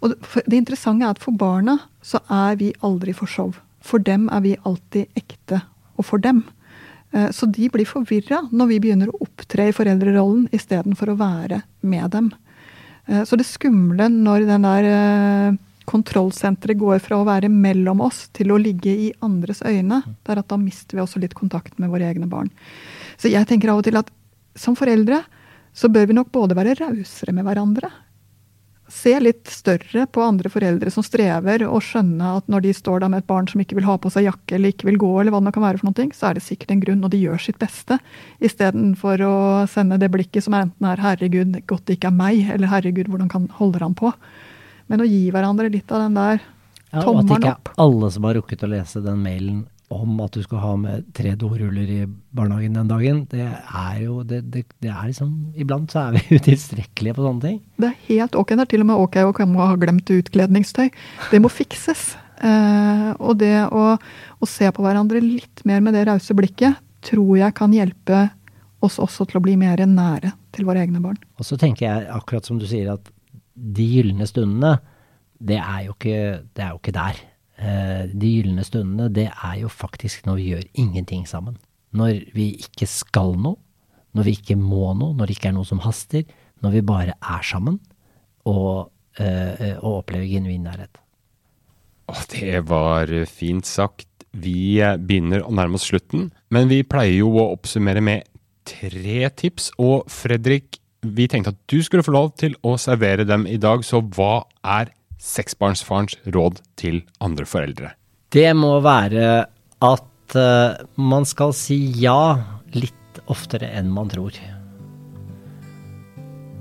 [0.00, 3.52] Og det interessante er at for barna så er vi aldri for show.
[3.84, 5.60] For dem er vi alltid ekte,
[6.00, 6.42] og for dem.
[7.30, 12.10] Så de blir forvirra når vi begynner å opptre i foreldrerollen istedenfor å være med
[12.10, 12.32] dem.
[13.06, 14.88] Så det skumle når den der
[15.90, 20.42] kontrollsenteret går fra å være mellom oss til å ligge i andres øyne, det er
[20.42, 22.50] at da mister vi også litt kontakt med våre egne barn.
[23.16, 24.10] Så jeg tenker av og til at
[24.58, 25.22] som foreldre
[25.74, 27.90] så bør vi nok både være rausere med hverandre.
[28.90, 33.10] Se litt større på andre foreldre som strever, og skjønne at når de står der
[33.10, 35.32] med et barn som ikke vil ha på seg jakke eller ikke vil gå, eller
[35.32, 37.40] hva det kan være for noe, så er det sikkert en grunn, og de gjør
[37.40, 37.98] sitt beste.
[38.44, 39.36] Istedenfor å
[39.72, 43.30] sende det blikket som enten er 'herregud, godt det ikke er meg', eller 'herregud, hvordan
[43.30, 44.12] kan holder han på'?
[44.90, 47.14] Men å gi hverandre litt av den der ja, tommelen opp.
[47.14, 49.62] Og at det ikke er alle som har rukket å lese den mailen
[49.94, 52.00] om at du skal ha med tre doruller i
[52.34, 55.30] barnehagen den dagen, det er jo det, det, det er liksom
[55.60, 57.58] Iblant så er vi utilstrekkelige på sånne ting.
[57.80, 58.54] Det er helt ok.
[58.54, 60.88] Det er til og med ok å ha glemt utkledningstøy.
[61.30, 62.14] Det må fikses.
[62.44, 67.36] Eh, og det å, å, se på hverandre litt mer med det rause blikket, tror
[67.38, 68.26] jeg kan hjelpe
[68.84, 71.20] oss også til å bli mer nære til våre egne barn.
[71.38, 73.13] Og så tenker jeg, akkurat som du sier, at
[73.54, 74.76] de gylne stundene,
[75.44, 76.20] det er jo ikke,
[76.54, 77.20] det er jo ikke der.
[77.54, 81.58] Eh, de gylne stundene, det er jo faktisk når vi gjør ingenting sammen.
[81.94, 83.60] Når vi ikke skal noe,
[84.14, 86.24] når vi ikke må noe, når det ikke er noe som haster.
[86.62, 87.80] Når vi bare er sammen
[88.48, 88.90] og,
[89.20, 91.00] øh, og opplever genuin nærhet.
[92.30, 94.08] Det var fint sagt.
[94.34, 98.24] Vi begynner å nærme oss slutten, men vi pleier jo å oppsummere med
[98.66, 99.70] tre tips.
[99.78, 103.84] Og Fredrik, vi tenkte at du skulle få lov til å servere dem i dag,
[103.86, 104.92] så hva er
[105.22, 107.92] seksbarnsfarens råd til andre foreldre?
[108.34, 109.44] Det må være
[109.84, 112.36] at uh, man skal si ja
[112.74, 114.34] litt oftere enn man tror.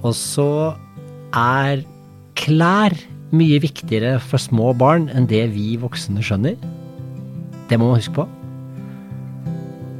[0.03, 0.75] Og så
[1.33, 1.83] er
[2.37, 2.95] klær
[3.33, 6.57] mye viktigere for små barn enn det vi voksne skjønner.
[7.69, 8.27] Det må man huske på.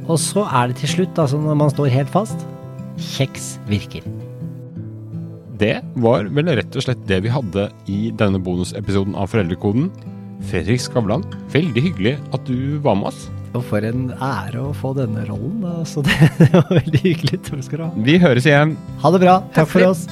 [0.04, 2.46] Og så er det til slutt, altså når man står helt fast,
[3.16, 4.04] kjeks virker.
[5.58, 9.90] Det var vel rett og slett det vi hadde i denne bonusepisoden av Foreldrekoden.
[10.50, 11.22] Fredrik Skavlan,
[11.54, 13.28] veldig hyggelig at du var med oss.
[13.54, 15.62] Og for en ære å få denne rollen.
[15.86, 17.38] Så det, det var veldig hyggelig.
[17.46, 17.92] Takk skal du ha.
[18.08, 18.74] Vi høres igjen.
[19.04, 19.38] Ha det bra.
[19.54, 20.08] Takk Takk for oss.